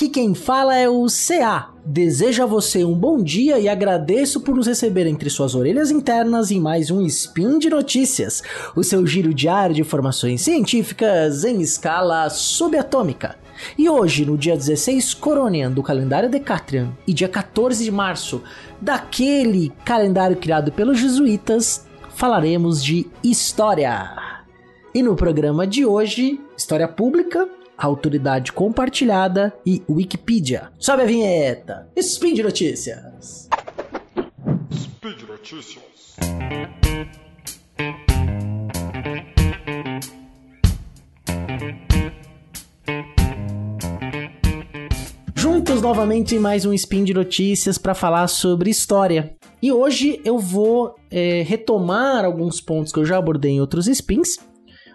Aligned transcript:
Aqui 0.00 0.08
quem 0.08 0.34
fala 0.34 0.74
é 0.74 0.88
o 0.88 1.04
CA. 1.08 1.74
Desejo 1.84 2.42
a 2.42 2.46
você 2.46 2.82
um 2.86 2.94
bom 2.94 3.22
dia 3.22 3.58
e 3.58 3.68
agradeço 3.68 4.40
por 4.40 4.56
nos 4.56 4.66
receber 4.66 5.06
entre 5.06 5.28
suas 5.28 5.54
orelhas 5.54 5.90
internas 5.90 6.50
em 6.50 6.58
mais 6.58 6.90
um 6.90 7.04
Spin 7.04 7.58
de 7.58 7.68
Notícias, 7.68 8.42
o 8.74 8.82
seu 8.82 9.06
giro 9.06 9.34
diário 9.34 9.74
de 9.74 9.82
informações 9.82 10.40
científicas 10.40 11.44
em 11.44 11.60
escala 11.60 12.30
subatômica. 12.30 13.36
E 13.76 13.90
hoje, 13.90 14.24
no 14.24 14.38
dia 14.38 14.56
16 14.56 15.12
Coronian 15.12 15.70
do 15.70 15.82
calendário 15.82 16.30
Decatrian 16.30 16.96
e 17.06 17.12
dia 17.12 17.28
14 17.28 17.84
de 17.84 17.90
março 17.90 18.42
daquele 18.80 19.70
calendário 19.84 20.38
criado 20.38 20.72
pelos 20.72 20.98
jesuítas, 20.98 21.84
falaremos 22.14 22.82
de 22.82 23.06
história. 23.22 24.29
E 24.92 25.04
no 25.04 25.14
programa 25.14 25.68
de 25.68 25.86
hoje, 25.86 26.40
história 26.56 26.88
pública, 26.88 27.48
autoridade 27.78 28.50
compartilhada 28.50 29.54
e 29.64 29.80
Wikipedia. 29.88 30.72
Sobe 30.80 31.04
a 31.04 31.06
vinheta. 31.06 31.88
Speed 31.96 32.40
Notícias. 32.40 33.48
Speed 34.74 35.22
Notícias. 35.28 36.16
Juntos 45.36 45.80
novamente 45.80 46.34
em 46.34 46.40
mais 46.40 46.66
um 46.66 46.72
Spin 46.72 47.04
de 47.04 47.14
Notícias 47.14 47.78
para 47.78 47.94
falar 47.94 48.26
sobre 48.26 48.70
história. 48.70 49.36
E 49.62 49.70
hoje 49.70 50.20
eu 50.24 50.36
vou 50.36 50.96
é, 51.12 51.42
retomar 51.42 52.24
alguns 52.24 52.60
pontos 52.60 52.92
que 52.92 52.98
eu 52.98 53.06
já 53.06 53.18
abordei 53.18 53.52
em 53.52 53.60
outros 53.60 53.86
spins 53.86 54.49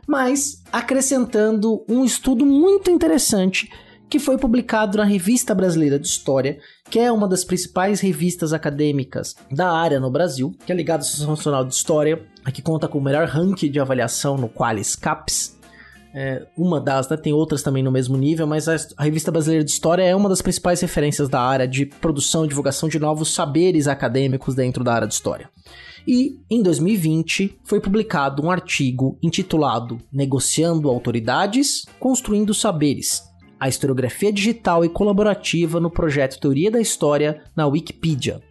mas 0.08 0.61
acrescentando 0.72 1.84
um 1.88 2.03
estudo 2.03 2.45
muito 2.45 2.89
interessante 2.89 3.70
que 4.09 4.20
foi 4.20 4.38
publicado 4.38 4.97
na 4.97 5.03
Revista 5.03 5.56
Brasileira 5.56 6.00
de 6.00 6.08
História, 6.08 6.59
que 6.89 7.00
é 7.00 7.12
uma 7.12 7.28
das 7.28 7.44
principais 7.44 8.00
revistas 8.00 8.53
acadêmicas 8.53 9.36
da 9.52 9.72
área 9.72 10.00
no 10.00 10.12
Brasil, 10.12 10.53
que 10.66 10.72
é 10.72 10.75
ligada 10.75 11.02
à 11.02 11.06
Associação 11.06 11.31
Nacional 11.31 11.66
de 11.66 11.73
História, 11.73 12.23
que 12.53 12.62
conta 12.62 12.88
com 12.88 13.00
o 13.00 13.03
melhor 13.03 13.28
ranking 13.28 13.72
de 13.72 13.80
avaliação 13.80 14.38
no 14.38 14.47
Qualis 14.47 14.95
CAPES. 14.95 15.56
É, 16.14 16.45
uma 16.58 16.80
das, 16.80 17.09
né, 17.09 17.17
tem 17.17 17.34
outras 17.34 17.62
também 17.62 17.84
no 17.84 17.92
mesmo 17.92 18.16
nível, 18.16 18.47
mas 18.47 18.69
a 18.69 19.03
Revista 19.03 19.31
Brasileira 19.31 19.66
de 19.66 19.72
História 19.72 20.03
é 20.03 20.16
uma 20.16 20.30
das 20.30 20.42
principais 20.42 20.80
referências 20.80 21.28
da 21.28 21.42
área 21.42 21.67
de 21.67 21.86
produção 21.86 22.45
e 22.45 22.47
divulgação 22.47 22.88
de 22.88 22.97
novos 22.97 23.34
saberes 23.34 23.86
acadêmicos 23.86 24.56
dentro 24.56 24.81
da 24.81 24.94
área 24.94 25.08
de 25.08 25.14
história. 25.14 25.50
E 26.08 26.39
em 26.50 26.61
2020 26.61 27.58
foi 27.64 27.80
publicado 27.80 28.44
um 28.44 28.52
artigo 28.52 29.17
intitulado 29.23 30.00
Negociando 30.12 30.89
Autoridades, 30.89 31.86
Construindo 32.00 32.53
Saberes. 32.53 33.23
A 33.59 33.67
historiografia 33.67 34.31
digital 34.31 34.86
e 34.86 34.89
colaborativa 34.89 35.80
no 35.80 35.89
projeto 35.89 36.39
Teoria 36.39 36.70
da 36.70 36.80
História 36.80 37.42
na 37.56 37.66
Wikipedia. 37.66 38.42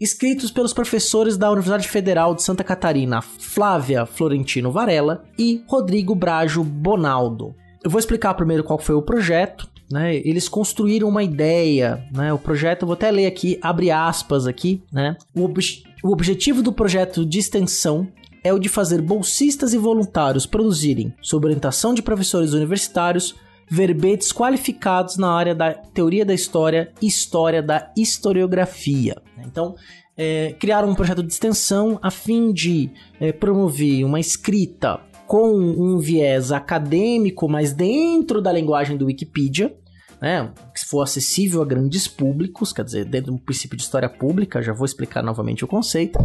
Escritos 0.00 0.50
pelos 0.50 0.72
professores 0.72 1.36
da 1.36 1.50
Universidade 1.50 1.88
Federal 1.88 2.34
de 2.34 2.42
Santa 2.42 2.62
Catarina, 2.62 3.22
Flávia 3.22 4.04
Florentino 4.04 4.70
Varela 4.70 5.24
e 5.38 5.62
Rodrigo 5.66 6.14
Brajo 6.14 6.62
Bonaldo. 6.62 7.54
Eu 7.82 7.90
vou 7.90 7.98
explicar 7.98 8.34
primeiro 8.34 8.64
qual 8.64 8.78
foi 8.78 8.94
o 8.94 9.02
projeto, 9.02 9.67
né? 9.90 10.16
Eles 10.16 10.48
construíram 10.48 11.08
uma 11.08 11.22
ideia, 11.22 12.04
né? 12.12 12.32
O 12.32 12.38
projeto, 12.38 12.86
vou 12.86 12.94
até 12.94 13.10
ler 13.10 13.26
aqui, 13.26 13.58
abre 13.62 13.90
aspas 13.90 14.46
aqui, 14.46 14.82
né? 14.92 15.16
O, 15.34 15.44
ob 15.44 15.60
o 16.02 16.12
objetivo 16.12 16.62
do 16.62 16.72
projeto 16.72 17.26
de 17.26 17.38
extensão 17.38 18.06
é 18.44 18.52
o 18.52 18.58
de 18.58 18.68
fazer 18.68 19.02
bolsistas 19.02 19.74
e 19.74 19.78
voluntários 19.78 20.46
produzirem, 20.46 21.12
sob 21.20 21.46
orientação 21.46 21.92
de 21.92 22.02
professores 22.02 22.52
universitários, 22.52 23.34
verbetes 23.68 24.32
qualificados 24.32 25.16
na 25.16 25.30
área 25.30 25.54
da 25.54 25.72
teoria 25.72 26.24
da 26.24 26.32
história 26.32 26.92
e 27.02 27.06
história 27.06 27.62
da 27.62 27.92
historiografia. 27.96 29.20
Então, 29.44 29.74
é, 30.16 30.54
criaram 30.58 30.90
um 30.90 30.94
projeto 30.94 31.22
de 31.22 31.32
extensão 31.32 31.98
a 32.02 32.10
fim 32.10 32.52
de 32.52 32.90
é, 33.20 33.30
promover 33.30 34.04
uma 34.04 34.18
escrita 34.18 35.00
com 35.28 35.54
um 35.54 35.98
viés 35.98 36.50
acadêmico, 36.50 37.46
mas 37.46 37.74
dentro 37.74 38.40
da 38.40 38.50
linguagem 38.50 38.96
do 38.96 39.04
Wikipedia, 39.04 39.76
né, 40.20 40.50
que 40.74 40.84
for 40.86 41.02
acessível 41.02 41.60
a 41.60 41.66
grandes 41.66 42.08
públicos, 42.08 42.72
quer 42.72 42.84
dizer, 42.84 43.04
dentro 43.04 43.32
do 43.32 43.38
princípio 43.38 43.76
de 43.76 43.82
história 43.82 44.08
pública, 44.08 44.62
já 44.62 44.72
vou 44.72 44.86
explicar 44.86 45.22
novamente 45.22 45.62
o 45.62 45.68
conceito, 45.68 46.18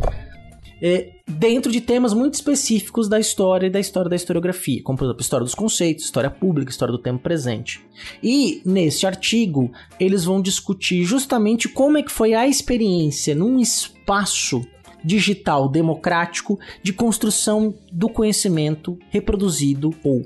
é, 0.82 1.12
dentro 1.28 1.70
de 1.70 1.82
temas 1.82 2.14
muito 2.14 2.36
específicos 2.36 3.10
da 3.10 3.20
história 3.20 3.68
e 3.68 3.70
da 3.70 3.80
história 3.80 4.10
da 4.10 4.16
historiografia, 4.16 4.82
como 4.82 4.98
por 4.98 5.06
exemplo, 5.06 5.22
história 5.22 5.44
dos 5.44 5.56
conceitos, 5.56 6.06
história 6.06 6.30
pública, 6.30 6.72
história 6.72 6.92
do 6.94 6.98
tempo 6.98 7.22
presente. 7.22 7.86
E 8.22 8.62
nesse 8.66 9.06
artigo, 9.06 9.70
eles 10.00 10.24
vão 10.24 10.42
discutir 10.42 11.04
justamente 11.04 11.68
como 11.68 11.98
é 11.98 12.04
que 12.04 12.12
foi 12.12 12.34
a 12.34 12.48
experiência 12.48 13.36
num 13.36 13.60
espaço 13.60 14.66
digital 15.04 15.70
democrático 15.70 16.60
de 16.82 16.94
construção 16.94 17.74
do 17.92 18.10
conhecimento 18.10 18.98
reproduzido 19.10 19.94
ou 20.04 20.26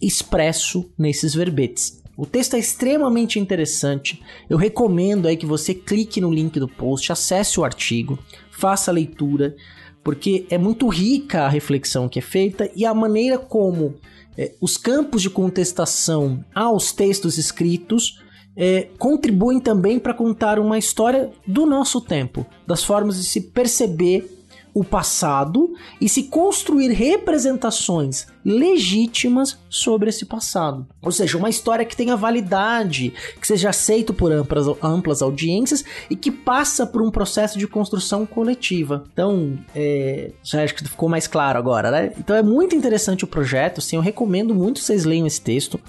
expresso 0.00 0.90
nesses 0.98 1.34
verbetes. 1.34 2.02
O 2.16 2.24
texto 2.24 2.54
é 2.54 2.58
extremamente 2.58 3.38
interessante. 3.38 4.22
Eu 4.48 4.56
recomendo 4.56 5.28
aí 5.28 5.36
que 5.36 5.44
você 5.44 5.74
clique 5.74 6.20
no 6.20 6.32
link 6.32 6.58
do 6.58 6.66
post, 6.66 7.12
acesse 7.12 7.60
o 7.60 7.64
artigo, 7.64 8.18
faça 8.50 8.90
a 8.90 8.94
leitura, 8.94 9.54
porque 10.02 10.46
é 10.48 10.56
muito 10.56 10.88
rica 10.88 11.42
a 11.42 11.48
reflexão 11.48 12.08
que 12.08 12.18
é 12.18 12.22
feita 12.22 12.70
e 12.74 12.86
a 12.86 12.94
maneira 12.94 13.38
como 13.38 13.96
é, 14.38 14.54
os 14.60 14.76
campos 14.76 15.20
de 15.20 15.28
contestação 15.28 16.44
aos 16.54 16.92
textos 16.92 17.38
escritos 17.38 18.22
é, 18.56 18.88
contribuem 18.98 19.60
também 19.60 19.98
para 19.98 20.14
contar 20.14 20.58
uma 20.58 20.78
história 20.78 21.30
do 21.46 21.66
nosso 21.66 22.00
tempo, 22.00 22.46
das 22.66 22.82
formas 22.82 23.16
de 23.16 23.24
se 23.24 23.40
perceber 23.40 24.36
o 24.76 24.84
passado 24.84 25.72
e 25.98 26.06
se 26.06 26.24
construir 26.24 26.92
representações 26.92 28.26
legítimas 28.44 29.58
sobre 29.70 30.10
esse 30.10 30.26
passado. 30.26 30.86
Ou 31.00 31.10
seja, 31.10 31.38
uma 31.38 31.48
história 31.48 31.82
que 31.82 31.96
tenha 31.96 32.14
validade, 32.14 33.14
que 33.40 33.46
seja 33.46 33.70
aceito 33.70 34.12
por 34.12 34.30
amplas, 34.30 34.66
amplas 34.82 35.22
audiências 35.22 35.82
e 36.10 36.14
que 36.14 36.30
passa 36.30 36.86
por 36.86 37.00
um 37.00 37.10
processo 37.10 37.58
de 37.58 37.66
construção 37.66 38.26
coletiva. 38.26 39.04
Então, 39.10 39.58
é, 39.74 40.32
já 40.42 40.62
acho 40.62 40.74
que 40.74 40.84
ficou 40.86 41.08
mais 41.08 41.26
claro 41.26 41.58
agora, 41.58 41.90
né? 41.90 42.12
Então 42.18 42.36
é 42.36 42.42
muito 42.42 42.76
interessante 42.76 43.24
o 43.24 43.26
projeto, 43.26 43.80
sim, 43.80 43.96
eu 43.96 44.02
recomendo 44.02 44.54
muito 44.54 44.80
que 44.80 44.84
vocês 44.84 45.06
leiam 45.06 45.26
esse 45.26 45.40
texto. 45.40 45.80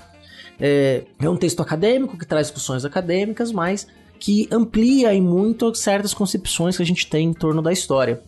É, 0.60 1.04
é 1.20 1.30
um 1.30 1.38
texto 1.38 1.62
acadêmico 1.62 2.18
que 2.18 2.26
traz 2.26 2.48
discussões 2.48 2.84
acadêmicas, 2.84 3.52
mas 3.52 3.88
que 4.20 4.48
amplia 4.52 5.14
em 5.14 5.22
muito 5.22 5.74
certas 5.76 6.14
concepções 6.14 6.76
que 6.76 6.84
a 6.84 6.86
gente 6.86 7.08
tem 7.08 7.30
em 7.30 7.34
torno 7.34 7.62
da 7.62 7.72
história. 7.72 8.22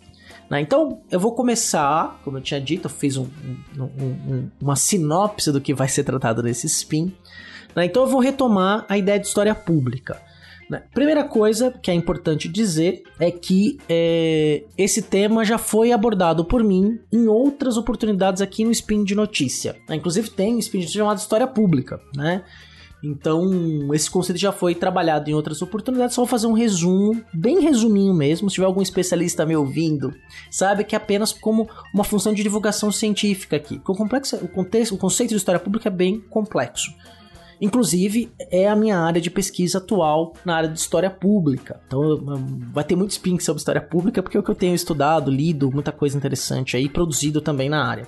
Né? 0.50 0.62
Então, 0.62 1.02
eu 1.12 1.20
vou 1.20 1.34
começar, 1.34 2.20
como 2.24 2.38
eu 2.38 2.42
tinha 2.42 2.60
dito, 2.60 2.86
eu 2.86 2.90
fiz 2.90 3.18
um, 3.18 3.28
um, 3.78 3.84
um, 3.84 4.50
uma 4.60 4.76
sinopse 4.76 5.52
do 5.52 5.62
que 5.62 5.74
vai 5.74 5.88
ser 5.88 6.04
tratado 6.04 6.42
nesse 6.42 6.68
spin. 6.68 7.14
Né? 7.76 7.86
Então, 7.86 8.04
eu 8.04 8.10
vou 8.10 8.20
retomar 8.20 8.86
a 8.90 8.98
ideia 8.98 9.20
de 9.20 9.28
história 9.28 9.54
pública. 9.54 10.22
Né? 10.70 10.84
Primeira 10.94 11.24
coisa 11.24 11.72
que 11.72 11.90
é 11.90 11.94
importante 11.94 12.48
dizer 12.48 13.02
é 13.20 13.32
que 13.32 13.80
é, 13.90 14.64
esse 14.78 15.02
tema 15.02 15.44
já 15.44 15.58
foi 15.58 15.92
abordado 15.92 16.46
por 16.46 16.64
mim 16.64 17.00
em 17.12 17.28
outras 17.28 17.76
oportunidades 17.76 18.42
aqui 18.42 18.64
no 18.64 18.72
Spin 18.72 19.04
de 19.04 19.16
Notícia. 19.16 19.76
Né? 19.88 19.96
Inclusive 19.96 20.30
tem 20.30 20.56
um 20.56 20.60
Spin 20.60 20.80
de 20.80 20.84
Notícia 20.86 21.02
chamado 21.02 21.18
História 21.18 21.48
Pública, 21.48 22.00
né? 22.16 22.44
Então, 23.02 23.94
esse 23.94 24.12
conceito 24.12 24.38
já 24.38 24.52
foi 24.52 24.76
trabalhado 24.76 25.30
em 25.30 25.34
outras 25.34 25.62
oportunidades. 25.62 26.14
Só 26.16 26.22
vou 26.22 26.28
fazer 26.28 26.48
um 26.48 26.54
resumo, 26.54 27.24
bem 27.34 27.62
resuminho 27.62 28.14
mesmo. 28.14 28.50
Se 28.50 28.56
tiver 28.56 28.68
algum 28.68 28.82
especialista 28.82 29.46
me 29.46 29.56
ouvindo, 29.56 30.14
sabe 30.52 30.84
que 30.84 30.96
é 30.96 30.98
apenas 30.98 31.32
como 31.32 31.70
uma 31.94 32.04
função 32.04 32.34
de 32.34 32.44
divulgação 32.44 32.92
científica 32.92 33.56
aqui. 33.56 33.82
O, 33.88 33.96
complexo, 33.96 34.36
o, 34.38 34.50
contexto, 34.50 34.96
o 34.96 34.98
conceito 34.98 35.30
de 35.30 35.38
história 35.38 35.60
pública 35.60 35.88
é 35.88 35.92
bem 35.92 36.20
complexo. 36.20 36.92
Inclusive, 37.62 38.32
é 38.52 38.68
a 38.68 38.76
minha 38.76 38.98
área 38.98 39.22
de 39.22 39.30
pesquisa 39.30 39.80
atual 39.80 40.34
na 40.46 40.56
área 40.56 40.70
de 40.70 40.80
história 40.80 41.10
pública. 41.10 41.82
Então, 41.88 42.20
vai 42.74 42.84
ter 42.84 42.96
muito 42.96 43.12
spin 43.12 43.40
sobre 43.40 43.60
história 43.60 43.82
pública, 43.82 44.24
porque 44.24 44.38
é 44.38 44.40
o 44.40 44.44
que 44.44 44.52
eu 44.52 44.56
tenho 44.56 44.76
estudado, 44.76 45.30
lido, 45.30 45.72
muita 45.72 45.92
coisa 45.92 46.18
interessante 46.18 46.78
aí, 46.78 46.88
produzido 46.88 47.42
também 47.42 47.70
na 47.70 47.86
área. 47.86 48.08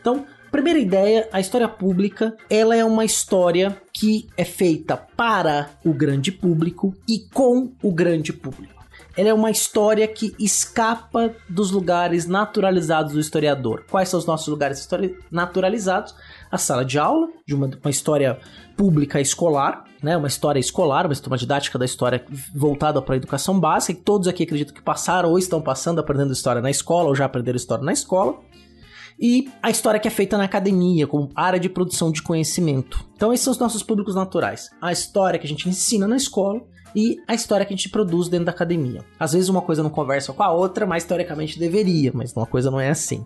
Então, 0.00 0.26
Primeira 0.50 0.78
ideia, 0.78 1.28
a 1.30 1.40
história 1.40 1.68
pública, 1.68 2.34
ela 2.48 2.74
é 2.74 2.82
uma 2.82 3.04
história 3.04 3.76
que 3.92 4.28
é 4.34 4.46
feita 4.46 4.96
para 4.96 5.68
o 5.84 5.92
grande 5.92 6.32
público 6.32 6.94
e 7.06 7.18
com 7.18 7.70
o 7.82 7.92
grande 7.92 8.32
público. 8.32 8.78
Ela 9.14 9.28
é 9.28 9.34
uma 9.34 9.50
história 9.50 10.08
que 10.08 10.34
escapa 10.38 11.34
dos 11.48 11.70
lugares 11.70 12.26
naturalizados 12.26 13.12
do 13.12 13.20
historiador. 13.20 13.84
Quais 13.90 14.08
são 14.08 14.18
os 14.18 14.24
nossos 14.24 14.48
lugares 14.48 14.88
naturalizados? 15.30 16.14
A 16.50 16.58
sala 16.58 16.84
de 16.84 16.98
aula, 16.98 17.28
de 17.46 17.54
uma, 17.54 17.66
uma 17.66 17.90
história 17.90 18.38
pública 18.76 19.20
escolar, 19.20 19.84
né? 20.02 20.16
Uma 20.16 20.28
história 20.28 20.58
escolar, 20.58 21.06
uma, 21.06 21.14
uma 21.26 21.38
didática 21.38 21.78
da 21.78 21.84
história 21.84 22.24
voltada 22.54 23.02
para 23.02 23.14
a 23.14 23.16
educação 23.16 23.58
básica, 23.58 23.98
que 23.98 24.04
todos 24.04 24.28
aqui 24.28 24.44
acreditam 24.44 24.74
que 24.74 24.82
passaram 24.82 25.30
ou 25.30 25.38
estão 25.38 25.60
passando 25.60 25.98
aprendendo 25.98 26.32
história 26.32 26.62
na 26.62 26.70
escola 26.70 27.08
ou 27.08 27.14
já 27.14 27.24
aprenderam 27.24 27.56
história 27.56 27.84
na 27.84 27.92
escola 27.92 28.38
e 29.20 29.50
a 29.60 29.68
história 29.68 29.98
que 29.98 30.06
é 30.06 30.10
feita 30.10 30.38
na 30.38 30.44
academia, 30.44 31.06
como 31.06 31.30
área 31.34 31.58
de 31.58 31.68
produção 31.68 32.12
de 32.12 32.22
conhecimento. 32.22 33.04
Então, 33.14 33.32
esses 33.32 33.42
são 33.42 33.52
os 33.52 33.58
nossos 33.58 33.82
públicos 33.82 34.14
naturais. 34.14 34.70
A 34.80 34.92
história 34.92 35.38
que 35.38 35.46
a 35.46 35.48
gente 35.48 35.68
ensina 35.68 36.06
na 36.06 36.16
escola 36.16 36.60
e 36.94 37.18
a 37.26 37.34
história 37.34 37.64
que 37.64 37.72
a 37.72 37.76
gente 37.76 37.88
produz 37.88 38.28
dentro 38.28 38.46
da 38.46 38.52
academia. 38.52 39.04
Às 39.18 39.32
vezes 39.32 39.48
uma 39.48 39.62
coisa 39.62 39.82
não 39.82 39.90
conversa 39.90 40.32
com 40.32 40.42
a 40.42 40.50
outra, 40.50 40.86
mas 40.86 41.04
teoricamente 41.04 41.58
deveria, 41.58 42.10
mas 42.14 42.32
uma 42.32 42.46
coisa 42.46 42.70
não 42.70 42.80
é 42.80 42.90
assim. 42.90 43.24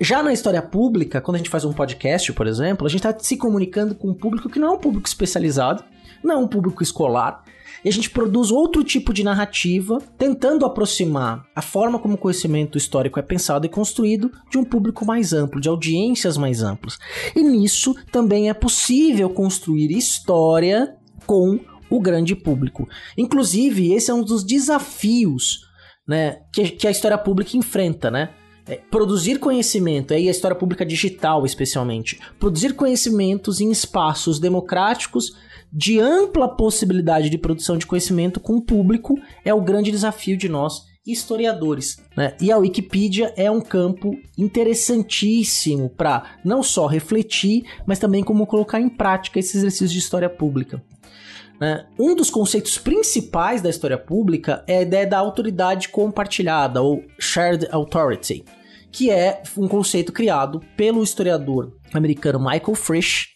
Já 0.00 0.22
na 0.22 0.32
história 0.32 0.62
pública, 0.62 1.20
quando 1.20 1.36
a 1.36 1.38
gente 1.38 1.50
faz 1.50 1.64
um 1.64 1.72
podcast, 1.72 2.32
por 2.32 2.46
exemplo, 2.46 2.86
a 2.86 2.90
gente 2.90 3.06
está 3.06 3.16
se 3.18 3.36
comunicando 3.36 3.94
com 3.94 4.08
um 4.08 4.14
público 4.14 4.48
que 4.48 4.58
não 4.58 4.68
é 4.68 4.70
um 4.72 4.78
público 4.78 5.06
especializado, 5.06 5.84
não 6.22 6.34
é 6.34 6.38
um 6.38 6.48
público 6.48 6.82
escolar, 6.82 7.44
e 7.84 7.88
a 7.88 7.92
gente 7.92 8.08
produz 8.08 8.50
outro 8.50 8.82
tipo 8.82 9.12
de 9.12 9.22
narrativa, 9.22 9.98
tentando 10.16 10.64
aproximar 10.64 11.44
a 11.54 11.60
forma 11.60 11.98
como 11.98 12.14
o 12.14 12.18
conhecimento 12.18 12.78
histórico 12.78 13.18
é 13.18 13.22
pensado 13.22 13.66
e 13.66 13.68
construído 13.68 14.32
de 14.50 14.56
um 14.56 14.64
público 14.64 15.04
mais 15.04 15.34
amplo, 15.34 15.60
de 15.60 15.68
audiências 15.68 16.38
mais 16.38 16.62
amplas. 16.62 16.98
E 17.36 17.42
nisso 17.42 17.94
também 18.10 18.48
é 18.48 18.54
possível 18.54 19.28
construir 19.28 19.92
história 19.92 20.96
com 21.26 21.60
o 21.90 22.00
grande 22.00 22.34
público. 22.34 22.88
Inclusive, 23.16 23.92
esse 23.92 24.10
é 24.10 24.14
um 24.14 24.22
dos 24.22 24.44
desafios 24.44 25.60
né, 26.06 26.40
que, 26.52 26.70
que 26.70 26.86
a 26.86 26.90
história 26.90 27.18
pública 27.18 27.56
enfrenta, 27.56 28.10
né? 28.10 28.30
É, 28.66 28.76
produzir 28.76 29.38
conhecimento, 29.38 30.14
aí 30.14 30.26
a 30.26 30.30
história 30.30 30.56
pública 30.56 30.86
digital 30.86 31.44
especialmente, 31.44 32.18
produzir 32.40 32.72
conhecimentos 32.72 33.60
em 33.60 33.70
espaços 33.70 34.40
democráticos 34.40 35.36
de 35.70 36.00
ampla 36.00 36.48
possibilidade 36.48 37.28
de 37.28 37.36
produção 37.36 37.76
de 37.76 37.84
conhecimento 37.84 38.40
com 38.40 38.54
o 38.54 38.62
público 38.62 39.18
é 39.44 39.52
o 39.52 39.60
grande 39.60 39.90
desafio 39.90 40.36
de 40.36 40.48
nós 40.48 40.86
historiadores. 41.06 41.98
Né? 42.16 42.34
E 42.40 42.50
a 42.50 42.56
Wikipedia 42.56 43.32
é 43.36 43.50
um 43.50 43.60
campo 43.60 44.16
interessantíssimo 44.38 45.90
para 45.90 46.38
não 46.44 46.62
só 46.62 46.86
refletir, 46.86 47.64
mas 47.86 47.98
também 47.98 48.22
como 48.22 48.46
colocar 48.46 48.80
em 48.80 48.88
prática 48.88 49.38
esses 49.38 49.56
exercícios 49.56 49.92
de 49.92 49.98
história 49.98 50.30
pública. 50.30 50.82
Né? 51.60 51.86
Um 51.98 52.14
dos 52.14 52.30
conceitos 52.30 52.78
principais 52.78 53.62
da 53.62 53.70
história 53.70 53.98
pública 53.98 54.64
é 54.66 54.78
a 54.78 54.82
ideia 54.82 55.06
da 55.06 55.18
autoridade 55.18 55.88
compartilhada, 55.88 56.82
ou 56.82 57.04
shared 57.18 57.68
authority, 57.70 58.44
que 58.90 59.10
é 59.10 59.42
um 59.56 59.68
conceito 59.68 60.12
criado 60.12 60.60
pelo 60.76 61.02
historiador 61.02 61.76
americano 61.92 62.38
Michael 62.38 62.74
Frisch, 62.74 63.34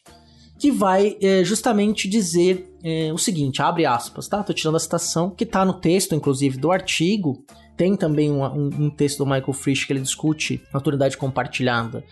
que 0.58 0.70
vai 0.72 1.16
é, 1.22 1.44
justamente 1.44 2.08
dizer 2.08 2.68
é, 2.82 3.12
o 3.12 3.18
seguinte, 3.18 3.62
abre 3.62 3.86
aspas, 3.86 4.26
tá? 4.26 4.42
Tô 4.42 4.52
tirando 4.52 4.76
a 4.76 4.80
citação, 4.80 5.30
que 5.30 5.46
tá 5.46 5.64
no 5.64 5.74
texto, 5.74 6.14
inclusive, 6.14 6.58
do 6.58 6.72
artigo, 6.72 7.44
tem 7.76 7.96
também 7.96 8.30
um, 8.30 8.44
um, 8.44 8.70
um 8.78 8.90
texto 8.90 9.18
do 9.18 9.26
Michael 9.26 9.52
Frisch 9.52 9.84
que 9.86 9.92
ele 9.92 10.00
discute 10.00 10.60
autoridade 10.72 11.16
compartilhada, 11.16 12.04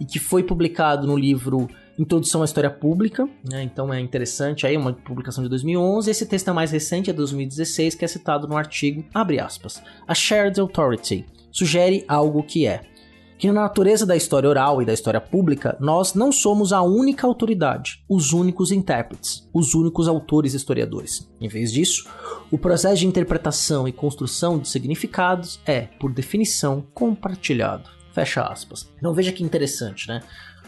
e 0.00 0.04
que 0.04 0.18
foi 0.18 0.42
publicado 0.42 1.06
no 1.06 1.16
livro 1.16 1.68
Introdução 1.98 2.42
à 2.42 2.44
História 2.44 2.70
Pública, 2.70 3.28
né? 3.48 3.62
então 3.62 3.92
é 3.92 4.00
interessante 4.00 4.66
aí, 4.66 4.76
uma 4.76 4.92
publicação 4.92 5.44
de 5.44 5.50
2011. 5.50 6.10
Esse 6.10 6.26
texto 6.26 6.48
é 6.48 6.52
mais 6.52 6.70
recente, 6.70 7.10
é 7.10 7.12
2016, 7.12 7.94
que 7.94 8.04
é 8.04 8.08
citado 8.08 8.48
no 8.48 8.56
artigo, 8.56 9.04
abre 9.12 9.38
aspas, 9.38 9.82
A 10.06 10.14
Shared 10.14 10.58
Authority 10.60 11.26
sugere 11.50 12.04
algo 12.08 12.42
que 12.42 12.66
é 12.66 12.80
que 13.42 13.48
na 13.48 13.62
natureza 13.62 14.06
da 14.06 14.14
história 14.14 14.48
oral 14.48 14.80
e 14.80 14.84
da 14.84 14.92
história 14.92 15.20
pública, 15.20 15.76
nós 15.80 16.14
não 16.14 16.30
somos 16.30 16.72
a 16.72 16.80
única 16.80 17.26
autoridade, 17.26 18.00
os 18.08 18.32
únicos 18.32 18.70
intérpretes, 18.70 19.48
os 19.52 19.74
únicos 19.74 20.06
autores 20.06 20.54
historiadores. 20.54 21.28
Em 21.40 21.48
vez 21.48 21.72
disso, 21.72 22.08
o 22.52 22.56
processo 22.56 22.98
de 22.98 23.06
interpretação 23.08 23.88
e 23.88 23.92
construção 23.92 24.60
de 24.60 24.68
significados 24.68 25.58
é, 25.66 25.88
por 25.98 26.12
definição, 26.12 26.86
compartilhado. 26.94 27.90
Fecha 28.12 28.42
aspas. 28.42 28.88
Então 28.96 29.12
veja 29.12 29.32
que 29.32 29.42
interessante, 29.42 30.06
né? 30.06 30.22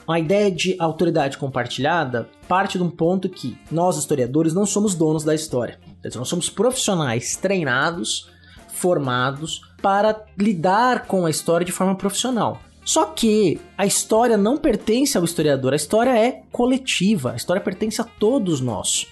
A 0.06 0.18
ideia 0.18 0.50
de 0.50 0.76
autoridade 0.78 1.38
compartilhada 1.38 2.28
parte 2.46 2.76
de 2.76 2.84
um 2.84 2.90
ponto 2.90 3.28
que 3.28 3.58
nós, 3.70 3.96
historiadores, 3.96 4.52
não 4.52 4.66
somos 4.66 4.94
donos 4.94 5.24
da 5.24 5.34
história. 5.34 5.78
Nós 6.14 6.28
somos 6.28 6.50
profissionais 6.50 7.36
treinados, 7.36 8.30
formados 8.68 9.62
para 9.80 10.24
lidar 10.38 11.06
com 11.06 11.24
a 11.24 11.30
história 11.30 11.64
de 11.64 11.72
forma 11.72 11.94
profissional. 11.94 12.60
Só 12.84 13.06
que 13.06 13.58
a 13.78 13.86
história 13.86 14.36
não 14.36 14.58
pertence 14.58 15.16
ao 15.16 15.24
historiador, 15.24 15.72
a 15.72 15.76
história 15.76 16.10
é 16.10 16.42
coletiva, 16.52 17.32
a 17.32 17.36
história 17.36 17.62
pertence 17.62 17.98
a 18.00 18.04
todos 18.04 18.60
nós. 18.60 19.06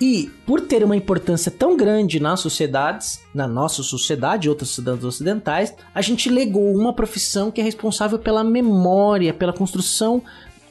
E 0.00 0.30
por 0.46 0.62
ter 0.62 0.82
uma 0.82 0.96
importância 0.96 1.50
tão 1.50 1.76
grande 1.76 2.18
nas 2.18 2.40
sociedades, 2.40 3.20
na 3.34 3.46
nossa 3.46 3.82
sociedade 3.82 4.46
e 4.46 4.48
outras 4.48 4.70
sociedades 4.70 5.04
ocidentais, 5.04 5.74
a 5.94 6.00
gente 6.00 6.30
legou 6.30 6.74
uma 6.74 6.94
profissão 6.94 7.50
que 7.50 7.60
é 7.60 7.64
responsável 7.64 8.18
pela 8.18 8.42
memória, 8.42 9.34
pela 9.34 9.52
construção 9.52 10.22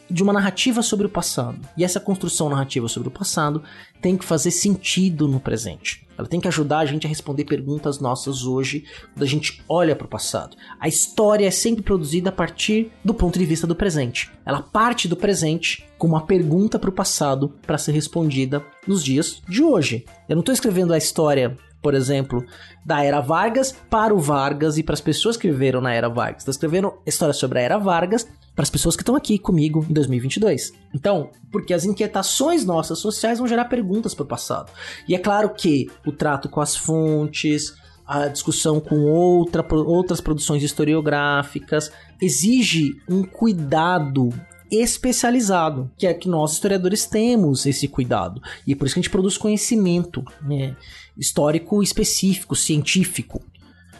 de 0.09 0.23
uma 0.23 0.33
narrativa 0.33 0.81
sobre 0.81 1.05
o 1.05 1.09
passado. 1.09 1.59
E 1.77 1.83
essa 1.83 1.99
construção 1.99 2.49
narrativa 2.49 2.87
sobre 2.87 3.09
o 3.09 3.11
passado 3.11 3.63
tem 4.01 4.17
que 4.17 4.25
fazer 4.25 4.51
sentido 4.51 5.27
no 5.27 5.39
presente. 5.39 6.07
Ela 6.17 6.27
tem 6.27 6.41
que 6.41 6.49
ajudar 6.49 6.79
a 6.79 6.85
gente 6.85 7.05
a 7.05 7.09
responder 7.09 7.45
perguntas 7.45 7.99
nossas 7.99 8.43
hoje, 8.43 8.83
quando 9.13 9.23
a 9.23 9.27
gente 9.27 9.63
olha 9.69 9.95
para 9.95 10.05
o 10.05 10.09
passado. 10.09 10.57
A 10.77 10.87
história 10.87 11.47
é 11.47 11.51
sempre 11.51 11.81
produzida 11.81 12.29
a 12.29 12.33
partir 12.33 12.91
do 13.05 13.13
ponto 13.13 13.39
de 13.39 13.45
vista 13.45 13.65
do 13.65 13.75
presente. 13.75 14.29
Ela 14.45 14.61
parte 14.61 15.07
do 15.07 15.15
presente 15.15 15.85
com 15.97 16.07
uma 16.07 16.25
pergunta 16.25 16.77
para 16.77 16.89
o 16.89 16.93
passado 16.93 17.53
para 17.65 17.77
ser 17.77 17.93
respondida 17.93 18.65
nos 18.85 19.01
dias 19.01 19.41
de 19.47 19.63
hoje. 19.63 20.03
Eu 20.27 20.35
não 20.35 20.41
estou 20.41 20.53
escrevendo 20.53 20.93
a 20.93 20.97
história 20.97 21.57
por 21.81 21.93
exemplo, 21.93 22.45
da 22.85 23.03
Era 23.03 23.21
Vargas 23.21 23.71
para 23.89 24.13
o 24.13 24.19
Vargas 24.19 24.77
e 24.77 24.83
para 24.83 24.93
as 24.93 25.01
pessoas 25.01 25.37
que 25.37 25.49
viveram 25.49 25.81
na 25.81 25.93
Era 25.93 26.09
Vargas. 26.09 26.41
Estou 26.41 26.51
escrevendo 26.51 26.93
história 27.05 27.33
sobre 27.33 27.59
a 27.59 27.61
Era 27.61 27.77
Vargas 27.77 28.27
para 28.55 28.63
as 28.63 28.69
pessoas 28.69 28.95
que 28.95 29.01
estão 29.01 29.15
aqui 29.15 29.39
comigo 29.39 29.85
em 29.89 29.93
2022. 29.93 30.73
Então, 30.93 31.29
porque 31.51 31.73
as 31.73 31.85
inquietações 31.85 32.65
nossas 32.65 32.99
sociais 32.99 33.39
vão 33.39 33.47
gerar 33.47 33.65
perguntas 33.65 34.13
para 34.13 34.23
o 34.23 34.27
passado. 34.27 34.71
E 35.07 35.15
é 35.15 35.19
claro 35.19 35.49
que 35.51 35.89
o 36.05 36.11
trato 36.11 36.49
com 36.49 36.59
as 36.59 36.75
fontes, 36.75 37.73
a 38.05 38.27
discussão 38.27 38.79
com 38.79 39.05
outra, 39.05 39.65
outras 39.71 40.19
produções 40.19 40.63
historiográficas 40.63 41.91
exige 42.19 42.99
um 43.07 43.23
cuidado 43.23 44.29
especializado, 44.71 45.89
que 45.97 46.07
é 46.07 46.13
que 46.13 46.29
nós 46.29 46.53
historiadores 46.53 47.05
temos 47.05 47.65
esse 47.65 47.87
cuidado. 47.87 48.41
E 48.65 48.73
é 48.73 48.75
por 48.75 48.85
isso 48.85 48.95
que 48.95 48.99
a 48.99 49.03
gente 49.03 49.11
produz 49.11 49.37
conhecimento 49.37 50.23
né, 50.41 50.75
histórico 51.17 51.81
específico, 51.81 52.55
científico. 52.55 53.41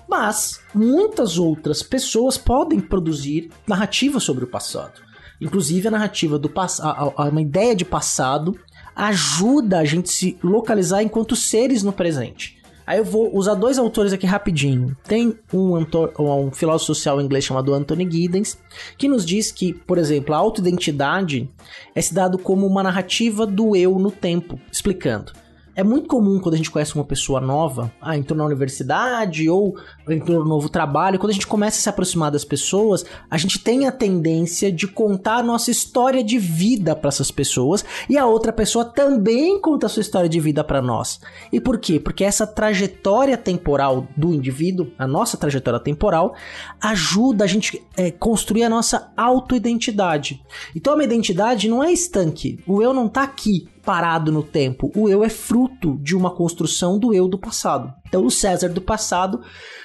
Mas 0.07 0.59
muitas 0.73 1.37
outras 1.37 1.83
pessoas 1.83 2.37
podem 2.37 2.79
produzir 2.79 3.51
narrativa 3.67 4.19
sobre 4.19 4.43
o 4.43 4.47
passado. 4.47 5.01
Inclusive 5.39 5.87
a 5.87 5.91
narrativa 5.91 6.37
do 6.37 6.49
passado, 6.49 7.13
uma 7.17 7.41
ideia 7.41 7.75
de 7.75 7.85
passado 7.85 8.59
ajuda 8.95 9.79
a 9.79 9.85
gente 9.85 10.09
se 10.09 10.37
localizar 10.43 11.01
enquanto 11.01 11.35
seres 11.35 11.83
no 11.83 11.93
presente. 11.93 12.58
Aí 12.89 12.97
eu 12.97 13.05
vou 13.05 13.37
usar 13.37 13.53
dois 13.53 13.77
autores 13.77 14.11
aqui 14.11 14.25
rapidinho. 14.25 14.97
Tem 15.07 15.37
um, 15.53 15.77
um 16.17 16.51
filósofo 16.51 16.87
social 16.87 17.21
inglês 17.21 17.45
chamado 17.45 17.71
Anthony 17.71 18.09
Giddens, 18.09 18.57
que 18.97 19.07
nos 19.07 19.23
diz 19.23 19.51
que, 19.51 19.75
por 19.75 19.99
exemplo, 19.99 20.33
a 20.33 20.39
autoidentidade 20.39 21.47
é 21.93 22.01
se 22.01 22.15
dado 22.15 22.39
como 22.39 22.65
uma 22.65 22.81
narrativa 22.81 23.45
do 23.45 23.75
eu 23.75 23.99
no 23.99 24.09
tempo, 24.09 24.59
explicando. 24.71 25.33
É 25.79 25.83
muito 25.83 26.09
comum 26.09 26.41
quando 26.41 26.55
a 26.55 26.57
gente 26.57 26.69
conhece 26.69 26.93
uma 26.93 27.05
pessoa 27.05 27.39
nova, 27.39 27.89
ah, 28.01 28.17
entrou 28.17 28.37
na 28.37 28.43
universidade 28.43 29.49
ou 29.49 29.77
entrou 30.09 30.39
no 30.39 30.45
novo 30.45 30.67
trabalho, 30.67 31.17
quando 31.17 31.29
a 31.29 31.33
gente 31.33 31.47
começa 31.47 31.77
a 31.77 31.81
se 31.81 31.87
aproximar 31.87 32.29
das 32.29 32.43
pessoas, 32.43 33.05
a 33.31 33.37
gente 33.37 33.57
tem 33.59 33.87
a 33.87 33.91
tendência 33.93 34.73
de 34.73 34.85
contar 34.89 35.37
a 35.37 35.43
nossa 35.43 35.71
história 35.71 36.21
de 36.21 36.37
vida 36.37 36.97
para 36.97 37.07
essas 37.07 37.31
pessoas 37.31 37.85
e 38.09 38.17
a 38.17 38.25
outra 38.25 38.51
pessoa 38.51 38.83
também 38.83 39.57
conta 39.61 39.85
a 39.85 39.89
sua 39.89 40.01
história 40.01 40.27
de 40.27 40.37
vida 40.37 40.65
para 40.65 40.81
nós. 40.81 41.21
E 41.49 41.61
por 41.61 41.79
quê? 41.79 41.97
Porque 41.97 42.25
essa 42.25 42.45
trajetória 42.45 43.37
temporal 43.37 44.05
do 44.17 44.33
indivíduo, 44.33 44.91
a 44.99 45.07
nossa 45.07 45.37
trajetória 45.37 45.79
temporal, 45.79 46.35
ajuda 46.81 47.45
a 47.45 47.47
gente 47.47 47.81
é, 47.95 48.11
construir 48.11 48.65
a 48.65 48.69
nossa 48.69 49.13
autoidentidade. 49.15 50.43
Então 50.75 50.91
a 50.91 50.97
minha 50.97 51.07
identidade 51.07 51.69
não 51.69 51.81
é 51.81 51.89
estanque, 51.89 52.59
o 52.67 52.81
eu 52.81 52.93
não 52.93 53.07
tá 53.07 53.23
aqui 53.23 53.69
parado 53.89 54.31
no 54.31 54.43
tempo. 54.43 54.91
O 54.95 55.09
eu 55.09 55.23
é 55.23 55.29
fruto 55.29 55.97
de 56.03 56.15
uma 56.15 56.29
construção 56.29 56.99
do 56.99 57.11
eu 57.11 57.27
do 57.27 57.39
passado. 57.39 57.91
Então, 58.07 58.23
o 58.23 58.29
César 58.29 58.69
do 58.69 58.79
passado 58.79 59.41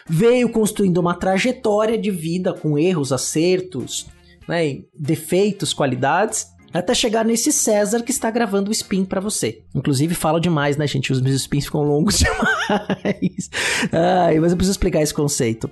veio 0.07 0.51
construindo 0.51 0.99
uma 0.99 1.15
trajetória 1.15 1.97
de 1.97 2.11
vida 2.11 2.53
com 2.53 2.79
erros, 2.79 3.13
acertos, 3.13 4.07
né, 4.47 4.81
defeitos, 4.95 5.73
qualidades, 5.73 6.49
até 6.71 6.93
chegar 6.93 7.25
nesse 7.25 7.51
César 7.51 8.03
que 8.03 8.11
está 8.11 8.31
gravando 8.31 8.69
o 8.69 8.73
spin 8.73 9.07
para 9.07 9.23
você. 9.23 9.63
Inclusive, 9.75 10.15
falo 10.15 10.39
demais, 10.39 10.77
né, 10.77 10.87
gente? 10.87 11.11
Os 11.11 11.23
meus 11.23 11.37
spins 11.41 11.65
ficam 11.65 11.83
longos 11.83 12.19
demais. 12.21 13.49
Ai, 13.91 14.39
mas 14.39 14.53
eu 14.53 14.57
preciso 14.59 14.73
explicar 14.73 15.01
esse 15.01 15.15
conceito. 15.15 15.71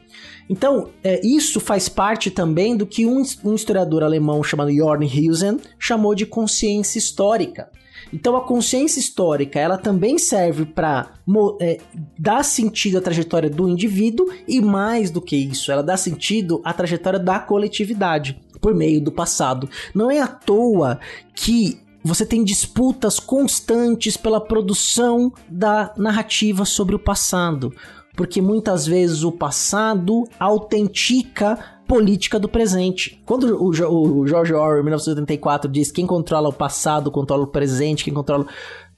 Então, 0.49 0.89
é, 1.05 1.21
isso 1.23 1.61
faz 1.61 1.87
parte 1.87 2.31
também 2.31 2.79
do 2.79 2.87
que 2.87 3.05
um, 3.05 3.23
um 3.45 3.55
historiador 3.55 4.03
alemão 4.03 4.43
chamado 4.43 4.75
Jorn 4.75 5.05
Husen 5.05 5.59
chamou 5.79 6.15
de 6.15 6.25
consciência 6.25 6.99
histórica. 6.99 7.71
Então 8.13 8.37
a 8.37 8.43
consciência 8.43 9.01
histórica 9.01 9.59
ela 9.59 9.79
também 9.79 10.19
serve 10.19 10.67
para 10.67 11.15
é, 11.61 11.81
dar 12.19 12.45
sentido 12.45 12.99
à 12.99 13.01
trajetória 13.01 13.49
do 13.49 13.69
indivíduo 13.69 14.27
e 14.47 14.61
mais 14.61 15.11
do 15.11 15.21
que 15.21 15.37
isso, 15.37 15.73
ela 15.73 15.83
dá 15.83 15.97
sentido 15.97 16.61
à 16.65 16.73
trajetória 16.73 17.19
da 17.19 17.39
coletividade. 17.39 18.41
por 18.61 18.75
meio 18.75 19.01
do 19.01 19.11
passado. 19.11 19.69
Não 19.93 20.09
é 20.09 20.21
à 20.21 20.27
toa 20.29 21.01
que 21.35 21.81
você 22.05 22.25
tem 22.25 22.45
disputas 22.45 23.19
constantes 23.19 24.17
pela 24.17 24.41
produção 24.41 25.33
da 25.49 25.93
narrativa 25.97 26.65
sobre 26.65 26.95
o 26.95 26.99
passado, 26.99 27.73
porque 28.17 28.41
muitas 28.41 28.87
vezes 28.87 29.23
o 29.23 29.33
passado 29.33 30.29
autentica 30.39 31.59
política 31.93 32.39
do 32.39 32.49
presente. 32.49 33.23
Quando 33.27 33.55
o, 33.55 33.69
o 33.69 34.27
George 34.27 34.55
Orwell, 34.55 34.81
em 34.81 34.85
1984, 34.85 35.71
diz 35.71 35.93
quem 35.93 36.07
controla 36.07 36.49
o 36.49 36.53
passado 36.53 37.11
controla 37.11 37.43
o 37.43 37.47
presente, 37.47 38.03
quem 38.03 38.15
controla, 38.15 38.47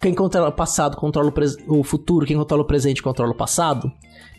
quem 0.00 0.14
controla 0.14 0.50
o 0.50 0.52
passado 0.52 0.96
controla 0.96 1.34
o, 1.66 1.80
o 1.80 1.82
futuro, 1.82 2.24
quem 2.24 2.36
controla 2.36 2.62
o 2.62 2.64
presente 2.64 3.02
controla 3.02 3.32
o 3.32 3.34
passado, 3.34 3.90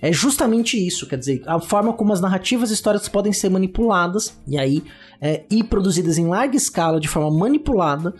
é 0.01 0.09
justamente 0.09 0.77
isso, 0.77 1.05
quer 1.05 1.17
dizer, 1.17 1.43
a 1.45 1.59
forma 1.59 1.91
como 1.91 2.13
as 2.13 2.21
narrativas 2.21 2.71
históricas 2.71 3.09
podem 3.09 3.33
ser 3.33 3.49
manipuladas, 3.49 4.39
e 4.47 4.57
aí, 4.57 4.81
é, 5.19 5.43
e 5.51 5.61
produzidas 5.61 6.17
em 6.17 6.25
larga 6.25 6.55
escala, 6.55 6.97
de 6.97 7.09
forma 7.09 7.37
manipulada, 7.37 8.13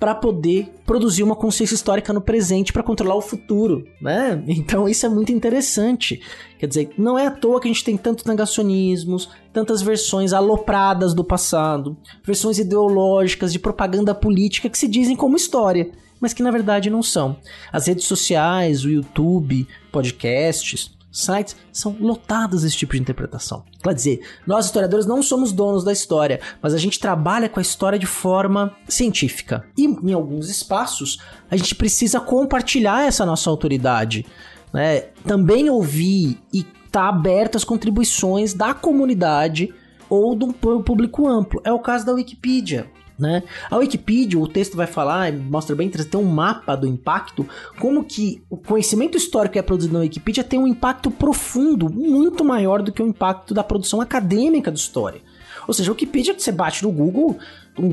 para 0.00 0.14
poder 0.14 0.72
produzir 0.86 1.22
uma 1.22 1.36
consciência 1.36 1.74
histórica 1.74 2.10
no 2.10 2.22
presente 2.22 2.72
para 2.72 2.82
controlar 2.82 3.16
o 3.16 3.20
futuro, 3.20 3.86
né? 4.00 4.42
Então 4.48 4.88
isso 4.88 5.04
é 5.04 5.08
muito 5.08 5.30
interessante. 5.30 6.22
Quer 6.58 6.66
dizer, 6.66 6.90
não 6.96 7.18
é 7.18 7.26
à 7.26 7.30
toa 7.30 7.60
que 7.60 7.68
a 7.68 7.72
gente 7.72 7.84
tem 7.84 7.96
tantos 7.96 8.24
negacionismos, 8.24 9.28
tantas 9.52 9.82
versões 9.82 10.32
alopradas 10.32 11.12
do 11.12 11.22
passado, 11.22 11.96
versões 12.24 12.58
ideológicas 12.58 13.52
de 13.52 13.58
propaganda 13.58 14.14
política 14.14 14.70
que 14.70 14.78
se 14.78 14.88
dizem 14.88 15.14
como 15.14 15.36
história, 15.36 15.90
mas 16.18 16.32
que 16.32 16.42
na 16.42 16.50
verdade 16.50 16.88
não 16.88 17.02
são. 17.02 17.36
As 17.70 17.86
redes 17.86 18.06
sociais, 18.06 18.84
o 18.84 18.90
YouTube, 18.90 19.68
podcasts, 19.92 20.90
sites 21.10 21.56
são 21.72 21.96
lotados 21.98 22.62
desse 22.62 22.76
tipo 22.76 22.94
de 22.94 23.00
interpretação. 23.00 23.64
Quer 23.82 23.94
dizer, 23.94 24.20
nós 24.46 24.66
historiadores 24.66 25.06
não 25.06 25.22
somos 25.22 25.52
donos 25.52 25.82
da 25.82 25.92
história, 25.92 26.40
mas 26.62 26.74
a 26.74 26.78
gente 26.78 27.00
trabalha 27.00 27.48
com 27.48 27.58
a 27.58 27.62
história 27.62 27.98
de 27.98 28.06
forma 28.06 28.74
científica. 28.88 29.64
E 29.76 29.86
em 29.86 30.12
alguns 30.12 30.48
espaços, 30.48 31.18
a 31.50 31.56
gente 31.56 31.74
precisa 31.74 32.20
compartilhar 32.20 33.06
essa 33.06 33.26
nossa 33.26 33.50
autoridade. 33.50 34.24
Né? 34.72 35.00
Também 35.24 35.68
ouvir 35.68 36.38
e 36.52 36.60
estar 36.60 37.02
tá 37.02 37.08
aberto 37.08 37.56
às 37.56 37.64
contribuições 37.64 38.54
da 38.54 38.72
comunidade 38.74 39.74
ou 40.08 40.34
do 40.34 40.52
público 40.52 41.26
amplo. 41.26 41.60
É 41.64 41.72
o 41.72 41.78
caso 41.78 42.04
da 42.04 42.12
Wikipedia. 42.12 42.90
Né? 43.20 43.42
A 43.70 43.76
Wikipedia, 43.76 44.38
o 44.40 44.48
texto 44.48 44.76
vai 44.76 44.86
falar, 44.86 45.30
mostra 45.32 45.76
bem, 45.76 45.90
tem 45.90 46.18
um 46.18 46.24
mapa 46.24 46.74
do 46.74 46.86
impacto, 46.86 47.46
como 47.78 48.02
que 48.02 48.42
o 48.48 48.56
conhecimento 48.56 49.18
histórico 49.18 49.52
que 49.52 49.58
é 49.58 49.62
produzido 49.62 49.92
na 49.92 50.00
Wikipedia 50.00 50.42
tem 50.42 50.58
um 50.58 50.66
impacto 50.66 51.10
profundo, 51.10 51.92
muito 51.92 52.42
maior 52.42 52.82
do 52.82 52.90
que 52.90 53.02
o 53.02 53.06
impacto 53.06 53.52
da 53.52 53.62
produção 53.62 54.00
acadêmica 54.00 54.72
de 54.72 54.78
história. 54.78 55.20
Ou 55.68 55.74
seja, 55.74 55.90
a 55.90 55.92
Wikipedia, 55.92 56.34
que 56.34 56.42
você 56.42 56.50
bate 56.50 56.82
no 56.82 56.90
Google, 56.90 57.36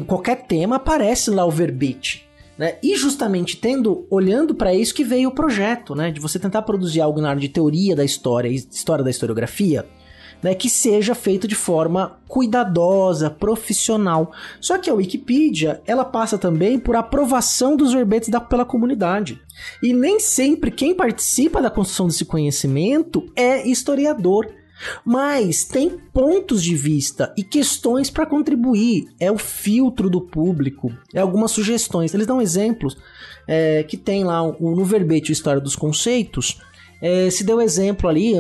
qualquer 0.08 0.48
tema, 0.48 0.78
aparece 0.78 1.30
lá 1.30 1.46
o 1.46 1.52
verbete. 1.52 2.26
Né? 2.58 2.78
E 2.82 2.96
justamente 2.96 3.58
tendo, 3.58 4.08
olhando 4.10 4.56
para 4.56 4.74
isso 4.74 4.94
que 4.94 5.04
veio 5.04 5.30
o 5.30 5.36
projeto, 5.36 5.94
né? 5.94 6.10
De 6.10 6.20
você 6.20 6.40
tentar 6.40 6.64
produzir 6.64 7.02
algo 7.02 7.22
na 7.22 7.30
área 7.30 7.42
de 7.42 7.50
teoria 7.50 7.96
da 7.96 8.04
história, 8.04 8.50
história 8.50 9.04
da 9.04 9.12
historiografia, 9.12 9.86
né, 10.42 10.54
que 10.54 10.70
seja 10.70 11.16
feito 11.16 11.48
de 11.48 11.56
forma 11.56 12.18
cuidadosa, 12.28 13.30
profissional. 13.30 14.32
Só 14.60 14.78
que 14.78 14.90
a 14.90 14.94
Wikipedia, 14.94 15.82
ela 15.86 16.06
passa 16.06 16.38
também 16.38 16.80
por 16.80 16.96
aprovação 16.96 17.76
dos 17.76 17.94
verbetes 17.94 18.30
da, 18.30 18.40
pela 18.40 18.66
comunidade. 18.66 19.42
E 19.82 19.94
nem 19.94 20.20
sempre 20.20 20.72
quem 20.72 20.94
participa 20.94 21.62
da 21.62 21.72
construção 21.72 22.08
desse 22.08 22.26
conhecimento 22.26 23.26
é 23.36 23.68
historiador. 23.68 24.48
Mas 25.04 25.64
tem 25.64 25.90
pontos 25.90 26.62
de 26.62 26.76
vista 26.76 27.34
e 27.36 27.44
questões 27.44 28.12
para 28.12 28.28
contribuir. 28.28 29.08
É 29.20 29.32
o 29.32 29.38
filtro 29.38 30.08
do 30.08 30.22
público, 30.22 30.94
é 31.14 31.20
algumas 31.20 31.50
sugestões. 31.50 32.14
Eles 32.14 32.28
dão 32.28 32.40
exemplos 32.40 32.96
é, 33.48 33.82
que 33.82 33.98
tem 33.98 34.24
lá 34.24 34.44
no 34.44 34.86
verbete 34.86 35.32
História 35.32 35.60
dos 35.60 35.76
Conceitos 35.76 36.60
é, 37.02 37.30
se 37.30 37.44
deu 37.44 37.62
exemplo 37.62 38.10
ali, 38.10 38.34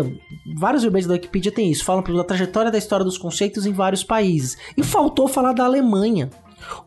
vários 0.57 0.83
verbetes 0.83 1.07
da 1.07 1.13
Wikipedia 1.13 1.51
tem 1.51 1.71
isso, 1.71 1.85
falam 1.85 2.03
da 2.03 2.23
trajetória 2.23 2.71
da 2.71 2.77
história 2.77 3.05
dos 3.05 3.17
conceitos 3.17 3.65
em 3.65 3.71
vários 3.71 4.03
países. 4.03 4.57
E 4.75 4.83
faltou 4.83 5.27
falar 5.27 5.53
da 5.53 5.65
Alemanha. 5.65 6.29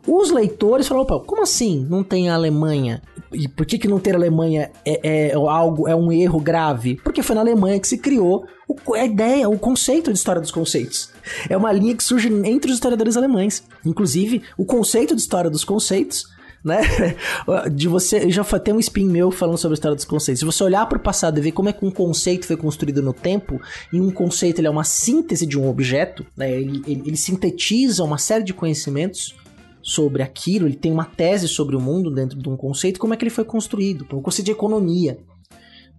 Os 0.06 0.30
leitores 0.30 0.88
falaram, 0.88 1.04
opa, 1.04 1.24
como 1.24 1.42
assim 1.42 1.86
não 1.88 2.02
tem 2.02 2.28
a 2.28 2.34
Alemanha? 2.34 3.02
E 3.32 3.46
por 3.48 3.64
que, 3.64 3.78
que 3.78 3.88
não 3.88 4.00
ter 4.00 4.14
a 4.14 4.18
Alemanha 4.18 4.70
é, 4.84 5.28
é, 5.28 5.34
algo, 5.34 5.88
é 5.88 5.94
um 5.94 6.10
erro 6.10 6.40
grave? 6.40 6.96
Porque 7.02 7.22
foi 7.22 7.36
na 7.36 7.40
Alemanha 7.40 7.78
que 7.78 7.86
se 7.86 7.96
criou 7.96 8.44
o, 8.68 8.94
a 8.94 9.04
ideia, 9.04 9.48
o 9.48 9.58
conceito 9.58 10.12
de 10.12 10.18
história 10.18 10.40
dos 10.40 10.50
conceitos. 10.50 11.10
É 11.48 11.56
uma 11.56 11.72
linha 11.72 11.94
que 11.94 12.02
surge 12.02 12.28
entre 12.44 12.70
os 12.70 12.76
historiadores 12.76 13.16
alemães. 13.16 13.64
Inclusive, 13.86 14.42
o 14.58 14.64
conceito 14.64 15.14
de 15.14 15.20
história 15.20 15.48
dos 15.48 15.64
conceitos 15.64 16.24
né? 16.64 16.80
De 17.72 17.88
você, 17.88 18.30
já 18.30 18.44
tem 18.58 18.74
um 18.74 18.80
spin 18.80 19.06
meu 19.06 19.30
falando 19.30 19.58
sobre 19.58 19.74
a 19.74 19.76
história 19.76 19.96
dos 19.96 20.04
conceitos. 20.04 20.40
Se 20.40 20.44
você 20.46 20.62
olhar 20.62 20.86
para 20.86 20.98
o 20.98 21.00
passado 21.00 21.38
e 21.38 21.40
ver 21.40 21.52
como 21.52 21.68
é 21.68 21.72
que 21.72 21.84
um 21.84 21.90
conceito 21.90 22.46
foi 22.46 22.56
construído 22.56 23.02
no 23.02 23.12
tempo, 23.12 23.60
e 23.92 24.00
um 24.00 24.10
conceito 24.10 24.60
ele 24.60 24.66
é 24.66 24.70
uma 24.70 24.84
síntese 24.84 25.46
de 25.46 25.58
um 25.58 25.68
objeto, 25.68 26.24
né? 26.36 26.50
Ele, 26.50 26.82
ele, 26.86 27.02
ele 27.06 27.16
sintetiza 27.16 28.04
uma 28.04 28.18
série 28.18 28.44
de 28.44 28.54
conhecimentos 28.54 29.34
sobre 29.82 30.22
aquilo, 30.22 30.66
ele 30.66 30.76
tem 30.76 30.92
uma 30.92 31.04
tese 31.04 31.48
sobre 31.48 31.74
o 31.74 31.80
mundo 31.80 32.10
dentro 32.10 32.38
de 32.38 32.48
um 32.48 32.56
conceito, 32.56 33.00
como 33.00 33.14
é 33.14 33.16
que 33.16 33.24
ele 33.24 33.30
foi 33.30 33.44
construído, 33.44 34.06
um 34.12 34.20
conceito 34.20 34.46
de 34.46 34.52
economia. 34.52 35.18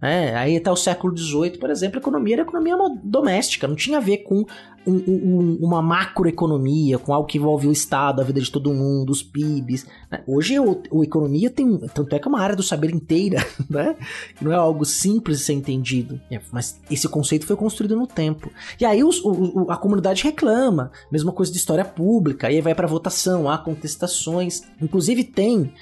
É, 0.02 0.34
aí 0.34 0.56
até 0.56 0.68
o 0.68 0.74
século 0.74 1.16
XVIII, 1.16 1.58
por 1.58 1.70
exemplo, 1.70 1.98
a 1.98 2.00
economia 2.00 2.34
era 2.34 2.42
economia 2.42 2.76
doméstica, 3.04 3.68
não 3.68 3.76
tinha 3.76 3.98
a 3.98 4.00
ver 4.00 4.18
com 4.18 4.44
um, 4.84 4.94
um, 4.94 5.58
uma 5.60 5.80
macroeconomia, 5.80 6.98
com 6.98 7.14
algo 7.14 7.26
que 7.26 7.38
envolve 7.38 7.68
o 7.68 7.72
Estado, 7.72 8.20
a 8.20 8.24
vida 8.24 8.40
de 8.40 8.50
todo 8.50 8.74
mundo, 8.74 9.10
os 9.10 9.22
PIBs. 9.22 9.86
Né? 10.10 10.22
Hoje 10.26 10.58
o, 10.58 10.82
o, 10.90 11.04
economia 11.04 11.48
tem, 11.50 11.78
tanto 11.94 12.14
é 12.14 12.18
que 12.18 12.26
é 12.26 12.28
uma 12.28 12.40
área 12.40 12.56
do 12.56 12.62
saber 12.62 12.90
inteira, 12.90 13.46
né? 13.70 13.94
Não 14.40 14.52
é 14.52 14.56
algo 14.56 14.84
simples 14.84 15.38
de 15.38 15.44
ser 15.44 15.52
entendido. 15.52 16.20
É, 16.30 16.40
mas 16.50 16.80
esse 16.90 17.08
conceito 17.08 17.46
foi 17.46 17.54
construído 17.54 17.96
no 17.96 18.06
tempo. 18.06 18.50
E 18.80 18.84
aí 18.84 19.04
os, 19.04 19.20
o, 19.24 19.66
a 19.70 19.76
comunidade 19.76 20.24
reclama, 20.24 20.90
mesma 21.10 21.32
coisa 21.32 21.52
de 21.52 21.58
história 21.58 21.84
pública, 21.84 22.48
aí 22.48 22.60
vai 22.60 22.74
para 22.74 22.88
votação, 22.88 23.48
há 23.48 23.58
contestações. 23.58 24.62
Inclusive 24.80 25.22
tem 25.22 25.72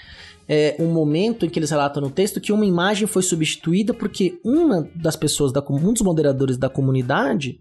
é, 0.53 0.75
um 0.81 0.89
momento 0.89 1.47
em 1.47 1.49
que 1.49 1.61
eles 1.61 1.71
relatam 1.71 2.03
no 2.03 2.11
texto 2.11 2.41
que 2.41 2.53
uma 2.53 2.67
imagem 2.67 3.07
foi 3.07 3.23
substituída 3.23 3.95
porque 3.95 4.41
uma 4.45 4.91
das 4.97 5.15
pessoas, 5.15 5.53
da, 5.53 5.65
um 5.71 5.93
dos 5.93 6.03
moderadores 6.03 6.57
da 6.57 6.69
comunidade, 6.69 7.61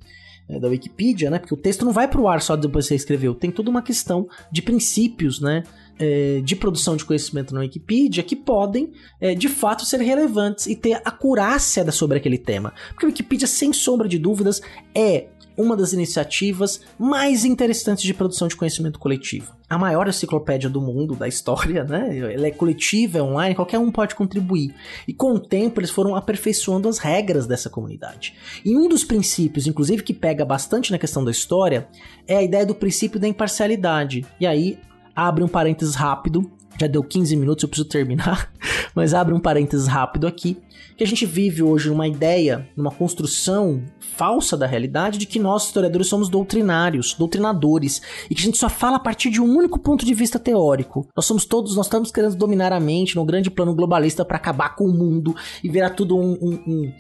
é, 0.50 0.60
da 0.60 0.68
Wikipedia, 0.68 1.30
né? 1.30 1.38
Porque 1.38 1.54
o 1.54 1.58
texto 1.58 1.86
não 1.86 1.92
vai 1.92 2.08
para 2.08 2.20
o 2.20 2.28
ar 2.28 2.42
só 2.42 2.56
depois 2.56 2.86
que 2.86 2.90
você 2.90 2.96
escreveu. 2.96 3.36
Tem 3.36 3.52
toda 3.52 3.70
uma 3.70 3.84
questão 3.84 4.28
de 4.52 4.64
princípios, 4.64 5.40
né? 5.40 5.62
É, 6.00 6.42
de 6.44 6.56
produção 6.56 6.96
de 6.96 7.06
conhecimento 7.06 7.54
na 7.54 7.60
Wikipedia 7.60 8.24
que 8.24 8.36
podem, 8.36 8.92
é, 9.20 9.36
de 9.36 9.50
fato, 9.50 9.86
ser 9.86 10.00
relevantes 10.00 10.66
e 10.66 10.76
ter 10.76 11.00
acurácia 11.06 11.92
sobre 11.92 12.18
aquele 12.18 12.40
tema. 12.40 12.74
Porque 12.90 13.06
a 13.06 13.10
Wikipedia, 13.10 13.46
sem 13.46 13.72
sombra 13.72 14.08
de 14.08 14.18
dúvidas, 14.18 14.62
é 14.96 15.28
uma 15.60 15.76
das 15.76 15.92
iniciativas 15.92 16.80
mais 16.98 17.44
interessantes 17.44 18.04
de 18.04 18.14
produção 18.14 18.48
de 18.48 18.56
conhecimento 18.56 18.98
coletivo. 18.98 19.54
A 19.70 19.78
maior 19.78 20.08
enciclopédia 20.08 20.70
do 20.70 20.80
mundo, 20.80 21.16
da 21.16 21.28
história, 21.28 21.84
né? 21.84 22.18
Ela 22.18 22.48
é 22.48 22.52
coletiva, 22.52 23.18
é 23.18 23.22
online, 23.22 23.54
qualquer 23.54 23.78
um 23.78 23.92
pode 23.92 24.16
contribuir. 24.16 24.74
E 25.06 25.14
com 25.14 25.34
o 25.34 25.40
tempo 25.40 25.82
eles 25.82 25.92
foram 25.92 26.16
aperfeiçoando 26.16 26.88
as 26.88 26.98
regras 26.98 27.46
dessa 27.46 27.70
comunidade. 27.70 28.36
E 28.64 28.76
um 28.76 28.88
dos 28.88 29.04
princípios, 29.04 29.68
inclusive, 29.68 30.02
que 30.02 30.14
pega 30.14 30.46
bastante 30.46 30.92
na 30.92 30.98
questão 30.98 31.26
da 31.26 31.32
história, 31.32 31.90
é 32.26 32.38
a 32.38 32.44
ideia 32.44 32.66
do 32.66 32.74
princípio 32.74 33.20
da 33.20 33.28
imparcialidade. 33.28 34.26
E 34.40 34.48
aí, 34.48 34.80
abre 35.14 35.44
um 35.44 35.48
parênteses 35.48 35.94
rápido, 35.94 36.50
já 36.80 36.88
deu 36.88 37.04
15 37.04 37.36
minutos, 37.36 37.64
eu 37.64 37.70
preciso 37.70 37.88
terminar, 37.88 38.52
mas 38.96 39.14
abre 39.14 39.34
um 39.34 39.40
parênteses 39.40 39.88
rápido 39.88 40.28
aqui, 40.28 40.58
que 40.98 41.04
a 41.04 41.08
gente 41.08 41.26
vive 41.26 41.64
hoje 41.64 41.90
uma 41.90 42.08
ideia, 42.08 42.68
uma 42.76 42.92
construção 42.92 43.82
falsa 44.00 44.58
da 44.58 44.68
realidade 44.68 45.18
de 45.18 45.26
que 45.26 45.40
nós 45.40 45.66
historiadores 45.66 46.08
somos 46.08 46.28
doutrinários, 46.28 47.14
doutrinadores, 47.14 48.02
e 48.30 48.36
que 48.36 48.42
a 48.42 48.46
gente 48.46 48.58
só 48.58 48.68
fala 48.68 48.98
a 48.98 49.00
partir 49.00 49.30
de 49.30 49.42
um 49.42 49.46
único 49.46 49.80
ponto 49.80 50.06
de 50.06 50.14
vista 50.14 50.38
teórico. 50.38 51.08
Nós 51.16 51.26
somos 51.26 51.46
todos, 51.46 51.76
nós 51.78 51.86
estamos 51.86 52.12
querendo 52.12 52.36
dominar 52.36 52.74
a 52.74 52.82
mente 52.82 53.16
no 53.16 53.24
grande 53.24 53.50
plano 53.50 53.74
globalista 53.74 54.26
para 54.26 54.36
acabar 54.36 54.76
com 54.76 54.84
o 54.84 54.94
mundo 54.94 55.34
e 55.64 55.70
virar 55.70 55.92
tudo 55.92 56.18
um, 56.18 56.34
um, 56.34 56.54
um 56.68 56.94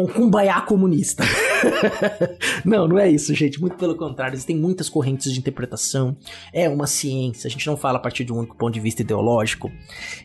um 0.00 0.06
cumbaiá 0.06 0.60
comunista. 0.60 1.24
não, 2.64 2.88
não 2.88 2.98
é 2.98 3.10
isso, 3.10 3.34
gente. 3.34 3.60
Muito 3.60 3.76
pelo 3.76 3.96
contrário, 3.96 4.34
existem 4.34 4.56
muitas 4.56 4.88
correntes 4.88 5.32
de 5.32 5.38
interpretação. 5.38 6.16
É 6.52 6.68
uma 6.68 6.86
ciência, 6.86 7.48
a 7.48 7.50
gente 7.50 7.66
não 7.66 7.76
fala 7.76 7.98
a 7.98 8.00
partir 8.00 8.24
de 8.24 8.32
um 8.32 8.38
único 8.38 8.56
ponto 8.56 8.72
de 8.72 8.80
vista 8.80 9.02
ideológico. 9.02 9.70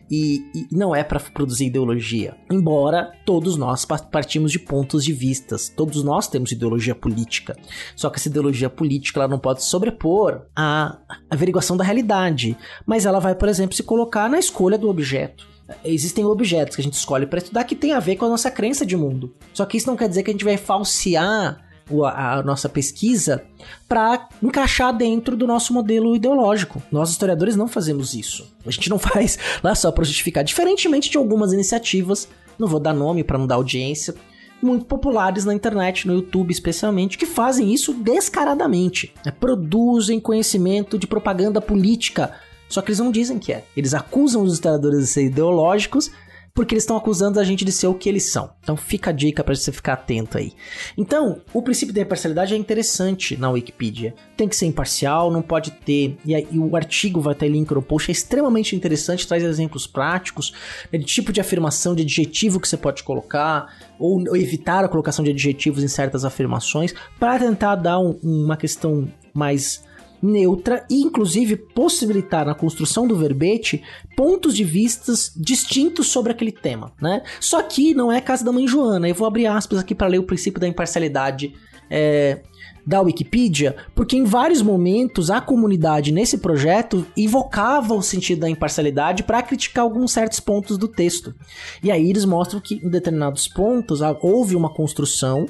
E, 0.10 0.46
e 0.56 0.68
não 0.72 0.96
é 0.96 1.04
para 1.04 1.20
produzir 1.20 1.66
ideologia. 1.66 2.36
Embora 2.52 3.12
todos 3.26 3.58
nós 3.58 3.86
partimos 3.86 4.52
de 4.52 4.60
pontos 4.60 5.04
de 5.04 5.14
vistas. 5.14 5.70
Todos 5.70 6.04
nós 6.04 6.28
temos 6.28 6.52
ideologia 6.52 6.96
política. 6.96 7.56
Só 7.96 8.10
que 8.10 8.18
essa 8.18 8.30
ideologia 8.30 8.70
política 8.70 9.20
ela 9.20 9.28
não 9.28 9.40
pode 9.40 9.64
sobrepor 9.64 10.46
a 10.56 10.98
averiguação 11.30 11.76
da 11.76 11.84
realidade. 11.84 12.58
Mas 12.86 13.06
ela 13.06 13.20
vai, 13.20 13.36
por 13.36 13.50
exemplo, 13.50 13.76
se 13.76 13.84
colocar 13.84 14.30
na 14.30 14.40
escolha 14.40 14.78
do 14.78 14.90
objeto 14.90 15.57
existem 15.84 16.26
objetos 16.26 16.76
que 16.76 16.82
a 16.82 16.84
gente 16.84 16.94
escolhe 16.94 17.26
para 17.26 17.40
estudar 17.40 17.64
que 17.64 17.76
tem 17.76 17.94
a 17.94 18.00
ver 18.00 18.16
com 18.16 18.26
a 18.26 18.30
nossa 18.30 18.50
crença 18.50 18.86
de 18.86 18.96
mundo. 18.96 19.34
Só 19.54 19.66
que 19.66 19.78
isso 19.78 19.88
não 19.88 19.98
quer 19.98 20.08
dizer 20.08 20.24
que 20.24 20.32
a 20.32 20.34
gente 20.34 20.46
vai 20.46 20.58
falsear 20.58 21.64
a, 22.06 22.44
nossa 22.44 22.68
pesquisa 22.68 23.44
para 23.88 24.28
encaixar 24.42 24.96
dentro 24.96 25.36
do 25.38 25.48
nosso 25.48 25.74
modelo 25.74 26.16
ideológico. 26.16 26.82
Nós 26.92 27.10
historiadores 27.10 27.56
não 27.56 27.68
fazemos 27.68 28.14
isso. 28.14 28.54
A 28.66 28.72
gente 28.72 28.90
não 28.90 29.00
faz 29.00 29.38
lá 29.64 29.74
só 29.74 29.92
para 29.92 30.04
justificar, 30.04 30.44
diferentemente 30.44 31.10
de 31.10 31.18
algumas 31.18 31.54
iniciativas, 31.54 32.28
não 32.60 32.68
vou 32.68 32.80
dar 32.80 32.94
nome 32.94 33.24
para 33.24 33.38
não 33.38 33.48
dar 33.48 33.56
audiência, 33.56 34.16
muito 34.62 34.86
populares 34.86 35.46
na 35.46 35.54
internet, 35.54 36.08
no 36.08 36.16
YouTube 36.16 36.52
especialmente, 36.52 37.18
que 37.18 37.26
fazem 37.26 37.74
isso 37.74 37.94
descaradamente. 37.94 39.14
Né? 39.26 39.32
Produzem 39.32 40.20
conhecimento 40.20 40.98
de 40.98 41.08
propaganda 41.08 41.62
política. 41.62 42.34
Só 42.70 42.82
que 42.82 42.90
eles 42.90 43.00
não 43.00 43.12
dizem 43.12 43.40
que 43.40 43.54
é. 43.54 43.64
Eles 43.76 43.94
acusam 43.94 44.44
os 44.44 44.54
historiadores 44.54 45.00
de 45.00 45.08
ser 45.08 45.26
ideológicos 45.26 46.12
porque 46.58 46.74
eles 46.74 46.86
estão 46.86 46.98
acusando 46.98 47.40
a 47.40 47.44
gente 47.44 47.64
de 47.64 47.72
ser 47.72 47.86
o 47.86 47.94
que 47.94 48.10
eles 48.10 48.24
são. 48.24 48.50
Então 48.64 48.76
fica 48.76 49.12
a 49.12 49.14
dica 49.14 49.44
para 49.44 49.54
você 49.54 49.72
ficar 49.72 49.94
atento 49.94 50.40
aí. 50.40 50.54
Então, 50.98 51.40
o 51.54 51.62
princípio 51.62 51.94
da 51.94 52.02
imparcialidade 52.02 52.56
é 52.56 52.58
interessante 52.58 53.38
na 53.38 53.48
Wikipedia. 53.52 54.16
Tem 54.36 54.48
que 54.48 54.56
ser 54.56 54.66
imparcial, 54.66 55.30
não 55.30 55.44
pode 55.44 55.70
ter. 55.70 56.18
E, 56.26 56.34
aí, 56.34 56.48
o 56.58 56.76
artigo 56.76 57.22
vai 57.22 57.36
ter 57.36 57.48
link 57.48 57.72
no 57.72 57.82
post, 57.84 58.10
é 58.10 58.12
extremamente 58.12 58.76
interessante, 58.76 59.28
traz 59.28 59.44
exemplos 59.44 59.86
práticos 59.86 60.52
né, 60.92 60.98
de 60.98 61.06
tipo 61.06 61.32
de 61.32 61.40
afirmação, 61.40 61.94
de 61.94 62.02
adjetivo 62.02 62.60
que 62.60 62.68
você 62.68 62.76
pode 62.76 63.04
colocar, 63.04 63.72
ou, 64.00 64.36
evitar 64.36 64.84
a 64.84 64.90
colocação 64.90 65.24
de 65.24 65.30
adjetivos 65.30 65.84
em 65.84 65.88
certas 65.88 66.26
afirmações, 66.26 66.92
para 67.20 67.38
tentar 67.38 67.76
dar 67.76 68.00
um, 68.00 68.18
uma 68.24 68.58
questão 68.58 69.08
mais 69.32 69.86
neutra 70.22 70.86
e 70.90 71.02
inclusive 71.02 71.56
possibilitar 71.56 72.46
na 72.46 72.56
construção 72.56 73.08
do 73.08 73.16
verbete 73.16 73.84
pontos 74.16 74.56
de 74.56 74.64
vistas 74.64 75.32
distintos 75.36 76.08
sobre 76.08 76.32
aquele 76.32 76.52
tema, 76.52 76.92
né? 77.02 77.22
Só 77.40 77.62
que 77.62 77.94
não 77.94 78.12
é 78.12 78.20
casa 78.22 78.44
da 78.44 78.52
mãe 78.52 78.68
Joana. 78.68 79.08
Eu 79.08 79.16
vou 79.16 79.28
abrir 79.28 79.48
aspas 79.48 79.80
aqui 79.80 79.94
para 79.94 80.08
ler 80.08 80.20
o 80.20 80.24
princípio 80.24 80.60
da 80.60 80.68
imparcialidade 80.68 81.54
é, 81.90 82.42
da 82.86 83.02
Wikipedia, 83.02 83.76
porque 83.94 84.16
em 84.16 84.24
vários 84.24 84.62
momentos 84.62 85.30
a 85.30 85.42
comunidade 85.42 86.12
nesse 86.12 86.38
projeto 86.38 87.06
invocava 87.18 87.94
o 87.94 88.02
sentido 88.02 88.40
da 88.40 88.50
imparcialidade 88.50 89.24
para 89.24 89.44
criticar 89.44 89.84
alguns 89.84 90.14
certos 90.14 90.40
pontos 90.40 90.78
do 90.78 90.88
texto. 90.88 91.36
E 91.84 91.92
aí 91.92 92.10
eles 92.10 92.24
mostram 92.24 92.62
que 92.62 92.76
em 92.76 92.90
determinados 92.90 93.48
pontos 93.48 94.00
houve 94.22 94.56
uma 94.56 94.74
construção 94.74 95.48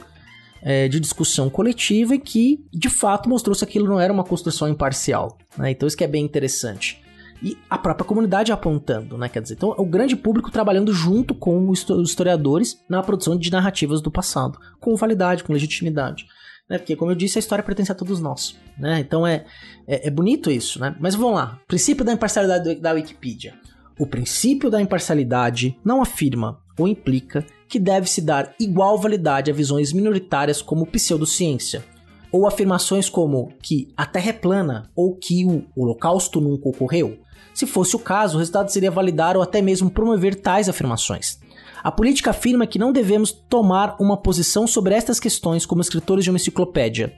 é, 0.67 0.89
de 0.89 0.99
discussão 0.99 1.49
coletiva 1.49 2.13
e 2.13 2.19
que, 2.19 2.59
de 2.73 2.89
fato, 2.89 3.29
mostrou-se 3.29 3.65
que 3.65 3.69
aquilo 3.69 3.87
não 3.87 4.01
era 4.01 4.11
uma 4.11 4.25
construção 4.25 4.67
imparcial. 4.67 5.37
Né? 5.57 5.71
Então, 5.71 5.87
isso 5.87 5.95
que 5.95 6.03
é 6.03 6.07
bem 6.07 6.25
interessante. 6.25 7.01
E 7.41 7.57
a 7.69 7.77
própria 7.77 8.05
comunidade 8.05 8.51
apontando, 8.51 9.17
né? 9.17 9.29
Quer 9.29 9.41
dizer, 9.41 9.53
então 9.53 9.73
o 9.77 9.85
grande 9.85 10.13
público 10.15 10.51
trabalhando 10.51 10.91
junto 10.91 11.33
com 11.33 11.69
os 11.69 11.85
historiadores 12.03 12.83
na 12.89 13.01
produção 13.01 13.37
de 13.37 13.49
narrativas 13.49 14.01
do 14.01 14.11
passado, 14.11 14.59
com 14.77 14.93
validade, 14.95 15.43
com 15.43 15.53
legitimidade. 15.53 16.25
Né? 16.69 16.77
Porque, 16.77 16.97
como 16.97 17.11
eu 17.11 17.15
disse, 17.15 17.37
a 17.37 17.39
história 17.39 17.63
pertence 17.63 17.91
a 17.91 17.95
todos 17.95 18.19
nós. 18.19 18.57
Né? 18.77 18.99
Então 18.99 19.25
é, 19.25 19.45
é, 19.87 20.07
é 20.07 20.09
bonito 20.09 20.51
isso, 20.51 20.81
né? 20.81 20.97
Mas 20.99 21.15
vamos 21.15 21.35
lá. 21.35 21.61
Princípio 21.65 22.03
da 22.03 22.11
imparcialidade 22.11 22.75
da 22.75 22.91
Wikipedia. 22.91 23.53
O 23.97 24.05
princípio 24.05 24.69
da 24.69 24.81
imparcialidade 24.81 25.77
não 25.85 26.01
afirma 26.01 26.59
ou 26.77 26.87
implica 26.87 27.45
que 27.67 27.79
deve-se 27.79 28.21
dar 28.21 28.53
igual 28.59 28.97
validade 28.97 29.51
a 29.51 29.53
visões 29.53 29.91
minoritárias 29.91 30.61
como 30.61 30.85
pseudociência, 30.85 31.83
ou 32.31 32.47
afirmações 32.47 33.09
como 33.09 33.51
que 33.61 33.91
a 33.95 34.05
Terra 34.05 34.29
é 34.29 34.33
plana 34.33 34.89
ou 34.95 35.15
que 35.15 35.45
o 35.45 35.63
Holocausto 35.75 36.41
nunca 36.41 36.69
ocorreu. 36.69 37.17
Se 37.53 37.65
fosse 37.65 37.95
o 37.95 37.99
caso, 37.99 38.35
o 38.35 38.39
resultado 38.39 38.69
seria 38.69 38.91
validar 38.91 39.35
ou 39.35 39.41
até 39.41 39.61
mesmo 39.61 39.89
promover 39.89 40.35
tais 40.35 40.69
afirmações. 40.69 41.39
A 41.83 41.91
política 41.91 42.31
afirma 42.31 42.67
que 42.67 42.79
não 42.79 42.91
devemos 42.91 43.31
tomar 43.31 43.95
uma 43.99 44.17
posição 44.17 44.67
sobre 44.67 44.93
estas 44.93 45.19
questões 45.19 45.65
como 45.65 45.81
escritores 45.81 46.23
de 46.23 46.29
uma 46.29 46.37
enciclopédia, 46.37 47.13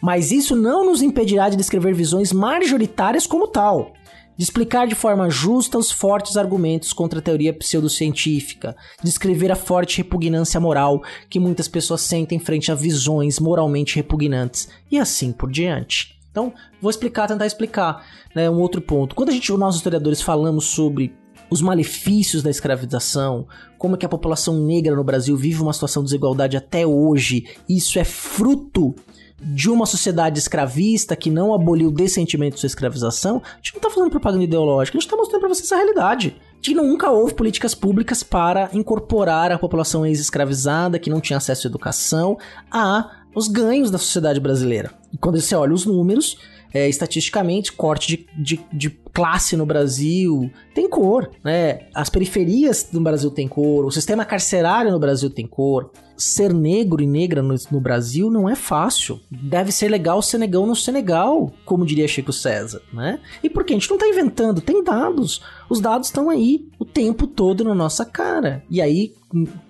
mas 0.00 0.30
isso 0.30 0.54
não 0.54 0.86
nos 0.86 1.02
impedirá 1.02 1.48
de 1.48 1.56
descrever 1.56 1.94
visões 1.94 2.32
majoritárias 2.32 3.26
como 3.26 3.48
tal 3.48 3.92
de 4.36 4.44
explicar 4.44 4.86
de 4.86 4.94
forma 4.94 5.30
justa 5.30 5.78
os 5.78 5.90
fortes 5.90 6.36
argumentos 6.36 6.92
contra 6.92 7.18
a 7.18 7.22
teoria 7.22 7.52
pseudocientífica, 7.52 8.76
de 8.98 9.04
descrever 9.04 9.52
a 9.52 9.56
forte 9.56 9.98
repugnância 9.98 10.58
moral 10.58 11.02
que 11.28 11.38
muitas 11.38 11.68
pessoas 11.68 12.00
sentem 12.00 12.38
frente 12.38 12.72
a 12.72 12.74
visões 12.74 13.38
moralmente 13.38 13.96
repugnantes, 13.96 14.68
e 14.90 14.98
assim 14.98 15.32
por 15.32 15.50
diante. 15.50 16.18
Então, 16.30 16.52
vou 16.80 16.90
explicar, 16.90 17.28
tentar 17.28 17.46
explicar 17.46 18.06
né, 18.34 18.48
um 18.48 18.58
outro 18.58 18.80
ponto. 18.80 19.14
Quando 19.14 19.28
a 19.28 19.32
gente, 19.32 19.52
nós 19.52 19.76
historiadores, 19.76 20.22
falamos 20.22 20.64
sobre 20.64 21.14
os 21.50 21.60
malefícios 21.60 22.42
da 22.42 22.48
escravização, 22.48 23.46
como 23.76 23.94
é 23.94 23.98
que 23.98 24.06
a 24.06 24.08
população 24.08 24.64
negra 24.64 24.96
no 24.96 25.04
Brasil 25.04 25.36
vive 25.36 25.60
uma 25.60 25.74
situação 25.74 26.02
de 26.02 26.06
desigualdade 26.06 26.56
até 26.56 26.86
hoje, 26.86 27.44
isso 27.68 27.98
é 27.98 28.04
fruto 28.04 28.94
de 29.42 29.68
uma 29.68 29.86
sociedade 29.86 30.38
escravista 30.38 31.16
que 31.16 31.30
não 31.30 31.52
aboliu 31.52 31.90
decentemente 31.90 32.60
sua 32.60 32.66
escravização, 32.66 33.42
a 33.44 33.56
gente 33.56 33.74
não 33.74 33.80
tá 33.80 33.90
fazendo 33.90 34.10
propaganda 34.10 34.44
ideológica, 34.44 34.96
a 34.96 35.00
gente 35.00 35.10
tá 35.10 35.16
mostrando 35.16 35.40
pra 35.40 35.48
vocês 35.48 35.70
a 35.72 35.76
realidade. 35.76 36.36
Que 36.60 36.74
nunca 36.74 37.10
houve 37.10 37.34
políticas 37.34 37.74
públicas 37.74 38.22
para 38.22 38.70
incorporar 38.72 39.50
a 39.50 39.58
população 39.58 40.06
ex-escravizada, 40.06 40.98
que 40.98 41.10
não 41.10 41.20
tinha 41.20 41.38
acesso 41.38 41.66
à 41.66 41.68
educação, 41.68 42.38
a 42.70 43.22
os 43.34 43.48
ganhos 43.48 43.90
da 43.90 43.98
sociedade 43.98 44.38
brasileira. 44.38 44.92
E 45.12 45.16
quando 45.16 45.40
você 45.40 45.54
olha 45.54 45.72
os 45.72 45.86
números, 45.86 46.36
é, 46.72 46.88
estatisticamente, 46.88 47.72
corte 47.72 48.08
de, 48.08 48.26
de, 48.36 48.60
de, 48.72 49.02
classe 49.12 49.58
no 49.58 49.66
Brasil 49.66 50.50
tem 50.74 50.88
cor, 50.88 51.30
né? 51.44 51.80
As 51.94 52.08
periferias 52.08 52.88
do 52.90 52.98
Brasil 52.98 53.30
tem 53.30 53.46
cor, 53.46 53.84
o 53.84 53.90
sistema 53.90 54.24
carcerário 54.24 54.90
no 54.90 54.98
Brasil 54.98 55.28
tem 55.28 55.46
cor. 55.46 55.90
Ser 56.16 56.54
negro 56.54 57.02
e 57.02 57.06
negra 57.06 57.42
no, 57.42 57.54
no 57.70 57.80
Brasil 57.80 58.30
não 58.30 58.48
é 58.48 58.54
fácil. 58.54 59.20
Deve 59.30 59.72
ser 59.72 59.88
legal 59.88 60.22
ser 60.22 60.38
negão 60.38 60.66
no 60.66 60.76
Senegal, 60.76 61.52
como 61.64 61.84
diria 61.84 62.08
Chico 62.08 62.32
César, 62.32 62.80
né? 62.92 63.18
E 63.42 63.50
por 63.50 63.64
que? 63.64 63.74
A 63.74 63.76
gente 63.76 63.90
não 63.90 63.98
tá 63.98 64.06
inventando, 64.06 64.60
tem 64.60 64.82
dados. 64.82 65.42
Os 65.68 65.80
dados 65.80 66.08
estão 66.08 66.30
aí 66.30 66.68
tempo 66.92 67.26
todo 67.26 67.64
na 67.64 67.74
nossa 67.74 68.04
cara. 68.04 68.62
E 68.70 68.80
aí, 68.80 69.14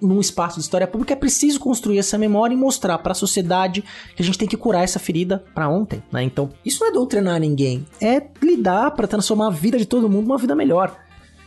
num 0.01 0.21
espaço 0.21 0.57
de 0.57 0.63
história 0.63 0.87
pública, 0.87 1.13
é 1.13 1.17
preciso 1.17 1.61
construir 1.61 1.99
essa 1.99 2.19
memória 2.19 2.55
e 2.55 2.57
mostrar 2.57 2.99
para 2.99 3.13
a 3.13 3.15
sociedade 3.15 3.85
que 4.17 4.23
a 4.23 4.25
gente 4.25 4.39
tem 4.39 4.49
que 4.49 4.57
curar 4.57 4.83
essa 4.83 4.99
ferida 4.99 5.45
para 5.55 5.69
ontem, 5.69 6.03
né? 6.11 6.23
Então, 6.23 6.51
isso 6.65 6.81
não 6.81 6.91
é 6.91 6.93
doutrinar 6.93 7.41
ninguém, 7.41 7.87
é 8.01 8.23
lidar 8.43 8.91
para 8.93 9.07
transformar 9.07 9.47
a 9.47 9.51
vida 9.51 9.79
de 9.79 9.87
todo 9.87 10.09
mundo 10.09 10.27
numa 10.27 10.39
vida 10.39 10.55
melhor. 10.55 10.97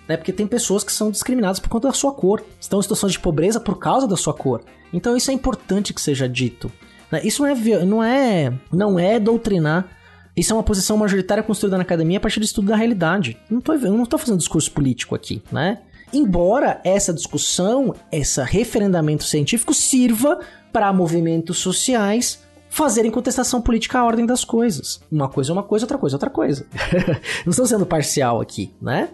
Né? 0.08 0.18
Porque 0.18 0.32
tem 0.32 0.48
pessoas 0.48 0.84
que 0.84 0.92
são 0.92 1.12
discriminadas 1.12 1.60
por 1.60 1.70
conta 1.70 1.88
da 1.88 1.94
sua 1.94 2.14
cor, 2.14 2.44
estão 2.60 2.80
em 2.80 2.82
situações 2.82 3.14
de 3.14 3.20
pobreza 3.20 3.60
por 3.60 3.80
causa 3.80 4.08
da 4.08 4.16
sua 4.16 4.34
cor. 4.34 4.62
Então 4.94 5.18
isso 5.18 5.32
é 5.32 5.34
importante 5.34 5.94
que 5.94 6.02
seja 6.02 6.30
dito. 6.30 6.72
Né? 7.12 7.22
Isso 7.24 7.42
não 7.42 7.50
é, 7.50 7.86
não 7.86 8.04
é, 8.04 8.54
não 8.72 9.00
é 9.00 9.20
doutrinar 9.20 9.90
isso 10.36 10.52
é 10.52 10.56
uma 10.56 10.64
posição 10.64 10.98
majoritária 10.98 11.44
construída 11.44 11.78
na 11.78 11.84
academia 11.84 12.18
a 12.18 12.22
partir 12.22 12.40
do 12.40 12.46
estudo 12.46 12.68
da 12.68 12.76
realidade. 12.76 13.38
Não 13.50 13.62
tô, 13.62 13.74
eu 13.74 13.94
não 13.94 14.04
estou 14.04 14.20
fazendo 14.20 14.38
discurso 14.38 14.72
político 14.72 15.16
aqui, 15.16 15.42
né? 15.52 15.80
Embora 16.14 16.80
essa 16.84 17.14
discussão, 17.14 17.96
esse 18.12 18.42
referendamento 18.44 19.24
científico 19.24 19.74
sirva 19.74 20.40
para 20.72 20.92
movimentos 20.94 21.58
sociais 21.58 22.44
fazerem 22.70 23.10
contestação 23.10 23.62
política 23.62 24.00
à 24.00 24.06
ordem 24.06 24.26
das 24.26 24.44
coisas. 24.44 25.02
Uma 25.10 25.30
coisa 25.30 25.52
é 25.52 25.54
uma 25.54 25.64
coisa, 25.64 25.86
outra 25.86 25.98
coisa 25.98 26.16
é 26.16 26.18
outra 26.18 26.30
coisa. 26.30 26.68
não 27.46 27.52
estou 27.52 27.66
sendo 27.66 27.86
parcial 27.86 28.42
aqui, 28.42 28.74
né? 28.82 29.10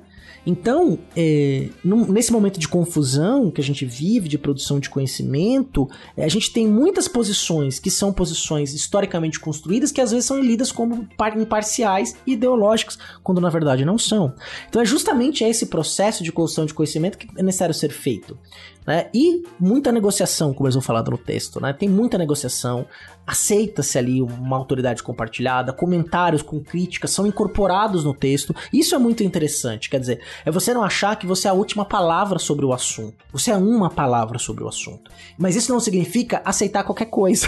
Então, 0.45 0.97
é, 1.15 1.69
num, 1.84 2.06
nesse 2.12 2.32
momento 2.32 2.60
de 2.60 2.67
confusão 2.67 3.51
que 3.51 3.62
a 3.62 3.63
gente 3.63 3.86
vive, 3.86 4.27
de 4.27 4.38
produção 4.38 4.80
de 4.80 4.89
conhecimento, 4.89 5.89
é, 6.17 6.25
a 6.25 6.27
gente 6.27 6.51
tem 6.51 6.67
muitas 6.67 7.08
posições 7.08 7.80
que 7.80 7.91
são 7.91 8.12
posições 8.12 8.73
historicamente 8.73 9.39
construídas 9.39 9.91
que 9.91 10.01
às 10.01 10.12
vezes 10.12 10.25
são 10.25 10.39
lidas 10.39 10.71
como 10.71 11.08
imparciais 11.38 12.15
e 12.25 12.34
ideológicas, 12.34 12.97
quando 13.23 13.39
na 13.39 13.49
verdade 13.49 13.86
não 13.86 13.97
são. 13.97 14.34
Então 14.67 14.82
é 14.82 14.86
justamente 14.86 15.43
esse 15.43 15.67
processo 15.67 16.23
de 16.23 16.32
construção 16.32 16.65
de 16.65 16.73
conhecimento 16.73 17.17
que 17.17 17.27
é 17.38 17.43
necessário 17.43 17.75
ser 17.75 17.91
feito. 17.91 18.38
Né? 18.86 19.10
E 19.13 19.44
muita 19.60 19.91
negociação, 19.91 20.54
como 20.54 20.67
eles 20.67 20.76
vão 20.76 20.82
falar 20.82 21.04
no 21.04 21.17
texto, 21.17 21.62
né? 21.62 21.72
Tem 21.72 21.88
muita 21.88 22.17
negociação, 22.17 22.88
aceita-se 23.26 23.98
ali 23.98 24.22
uma 24.22 24.58
autoridade 24.58 25.04
compartilhada, 25.04 25.72
comentários 25.72 26.41
com 26.41 26.60
críticas 26.60 27.12
são 27.12 27.28
incorporados 27.28 28.04
no 28.04 28.13
texto. 28.13 28.56
Isso 28.74 28.96
é 28.96 28.98
muito 28.98 29.24
interessante, 29.24 29.89
quer 29.89 30.00
dizer, 30.00 30.22
é 30.44 30.50
você 30.50 30.74
não 30.74 30.84
achar 30.84 31.15
que 31.15 31.28
você 31.28 31.48
é 31.48 31.52
a 31.52 31.54
última 31.54 31.86
palavra 31.86 32.39
sobre 32.39 32.65
o 32.65 32.74
assunto. 32.74 33.24
Você 33.32 33.52
é 33.52 33.58
uma 33.58 33.89
palavra 33.89 34.39
sobre 34.39 34.63
o 34.63 34.67
assunto. 34.67 35.12
Mas 35.38 35.56
isso 35.56 35.72
não 35.72 35.80
significa 35.80 36.41
aceitar 36.44 36.84
qualquer 36.84 37.06
coisa. 37.06 37.48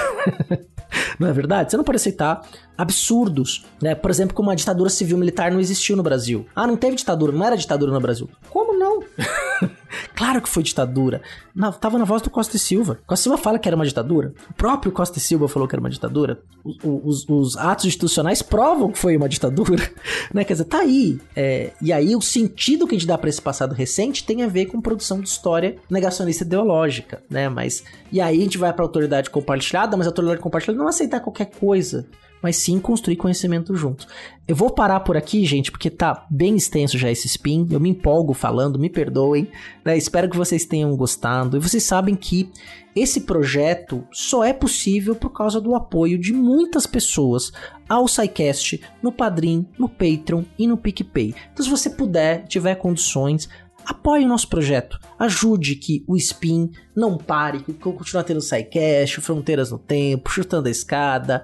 não 1.19 1.27
é 1.27 1.33
verdade? 1.33 1.71
Você 1.71 1.77
não 1.77 1.83
pode 1.83 1.95
aceitar 1.95 2.47
absurdos, 2.77 3.65
né? 3.81 3.95
Por 3.95 4.11
exemplo, 4.11 4.35
como 4.35 4.51
a 4.51 4.55
ditadura 4.55 4.89
civil 4.89 5.17
militar 5.17 5.51
não 5.51 5.59
existiu 5.59 5.95
no 5.95 6.03
Brasil. 6.03 6.45
Ah, 6.55 6.67
não 6.67 6.77
teve 6.77 6.95
ditadura, 6.95 7.31
não 7.31 7.45
era 7.45 7.57
ditadura 7.57 7.91
no 7.91 7.99
Brasil. 7.99 8.29
Como 8.49 8.77
não? 8.77 9.03
Claro 10.15 10.41
que 10.41 10.49
foi 10.49 10.63
ditadura. 10.63 11.21
Na, 11.55 11.71
tava 11.71 11.97
na 11.97 12.05
voz 12.05 12.21
do 12.21 12.29
Costa 12.29 12.55
e 12.55 12.59
Silva. 12.59 12.99
Costa 13.05 13.21
e 13.21 13.23
Silva 13.23 13.37
fala 13.37 13.59
que 13.59 13.67
era 13.67 13.75
uma 13.75 13.85
ditadura. 13.85 14.33
O 14.49 14.53
próprio 14.53 14.91
Costa 14.91 15.17
e 15.17 15.21
Silva 15.21 15.47
falou 15.47 15.67
que 15.67 15.75
era 15.75 15.79
uma 15.79 15.89
ditadura. 15.89 16.41
Os, 16.63 16.77
os, 16.83 17.29
os 17.29 17.57
atos 17.57 17.85
institucionais 17.85 18.41
provam 18.41 18.91
que 18.91 18.97
foi 18.97 19.15
uma 19.15 19.29
ditadura. 19.29 19.89
né? 20.33 20.43
Quer 20.43 20.53
dizer, 20.53 20.65
tá 20.65 20.79
aí. 20.79 21.19
É, 21.35 21.71
e 21.81 21.91
aí 21.91 22.15
o 22.15 22.21
sentido 22.21 22.87
que 22.87 22.95
a 22.95 22.97
gente 22.97 23.07
dá 23.07 23.17
para 23.17 23.29
esse 23.29 23.41
passado 23.41 23.73
recente 23.73 24.23
tem 24.23 24.43
a 24.43 24.47
ver 24.47 24.67
com 24.67 24.81
produção 24.81 25.19
de 25.19 25.29
história 25.29 25.77
negacionista 25.89 26.43
ideológica, 26.43 27.21
né? 27.29 27.49
Mas 27.49 27.83
e 28.11 28.21
aí 28.21 28.39
a 28.39 28.43
gente 28.43 28.57
vai 28.57 28.73
para 28.73 28.83
autoridade 28.83 29.29
compartilhada, 29.29 29.97
mas 29.97 30.07
a 30.07 30.09
autoridade 30.09 30.41
compartilhada 30.41 30.79
não 30.79 30.87
aceitar 30.87 31.19
qualquer 31.19 31.45
coisa 31.45 32.07
mas 32.43 32.57
sim 32.57 32.77
construir 32.77 33.15
conhecimento 33.15 33.73
junto. 33.73 34.05
Eu 34.45 34.55
vou 34.55 34.69
parar 34.69 34.99
por 34.99 35.15
aqui, 35.15 35.45
gente, 35.45 35.71
porque 35.71 35.89
tá 35.89 36.27
bem 36.29 36.57
extenso 36.57 36.97
já 36.97 37.09
esse 37.09 37.25
spin. 37.25 37.65
Eu 37.71 37.79
me 37.79 37.89
empolgo 37.89 38.33
falando, 38.33 38.77
me 38.77 38.89
perdoem. 38.89 39.47
Né? 39.85 39.97
Espero 39.97 40.29
que 40.29 40.35
vocês 40.35 40.65
tenham 40.65 40.93
gostado. 40.97 41.55
E 41.55 41.59
vocês 41.61 41.83
sabem 41.83 42.13
que 42.13 42.51
esse 42.93 43.21
projeto 43.21 44.05
só 44.11 44.43
é 44.43 44.51
possível 44.51 45.15
por 45.15 45.29
causa 45.29 45.61
do 45.61 45.73
apoio 45.73 46.19
de 46.19 46.33
muitas 46.33 46.85
pessoas 46.85 47.53
ao 47.87 48.07
SciCast, 48.07 48.81
no 49.01 49.11
Padrim, 49.11 49.65
no 49.79 49.87
Patreon 49.87 50.43
e 50.59 50.67
no 50.67 50.77
PicPay. 50.77 51.33
Então, 51.53 51.63
se 51.63 51.71
você 51.71 51.89
puder, 51.89 52.45
tiver 52.45 52.75
condições, 52.75 53.47
apoie 53.85 54.25
o 54.25 54.27
nosso 54.27 54.49
projeto. 54.49 54.99
Ajude 55.17 55.75
que 55.75 56.03
o 56.07 56.17
Spin 56.17 56.69
não 56.95 57.17
pare, 57.17 57.61
que 57.61 57.73
continue 57.73 58.23
tendo 58.23 58.41
SciCast, 58.41 59.21
Fronteiras 59.21 59.71
no 59.71 59.79
Tempo, 59.79 60.29
Chutando 60.29 60.67
a 60.67 60.71
Escada, 60.71 61.43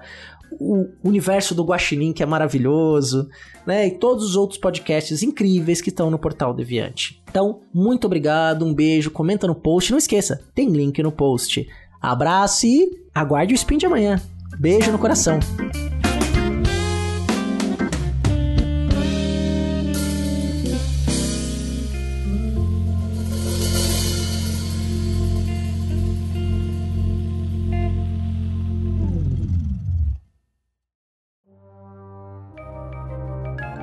o 0.58 0.86
universo 1.02 1.54
do 1.54 1.64
Guaxinim, 1.64 2.12
que 2.12 2.22
é 2.22 2.26
maravilhoso, 2.26 3.28
né? 3.66 3.86
E 3.86 3.90
todos 3.92 4.24
os 4.24 4.36
outros 4.36 4.58
podcasts 4.58 5.22
incríveis 5.22 5.80
que 5.80 5.90
estão 5.90 6.10
no 6.10 6.18
Portal 6.18 6.54
Deviante. 6.54 7.22
Então, 7.28 7.60
muito 7.72 8.06
obrigado, 8.06 8.64
um 8.64 8.74
beijo, 8.74 9.10
comenta 9.10 9.46
no 9.46 9.54
post, 9.54 9.90
não 9.90 9.98
esqueça, 9.98 10.40
tem 10.54 10.68
link 10.68 11.02
no 11.02 11.12
post. 11.12 11.66
Abraço 12.00 12.66
e 12.66 12.90
aguarde 13.14 13.52
o 13.52 13.56
Spin 13.56 13.78
de 13.78 13.86
amanhã. 13.86 14.20
Beijo 14.58 14.90
no 14.90 14.98
coração. 14.98 15.38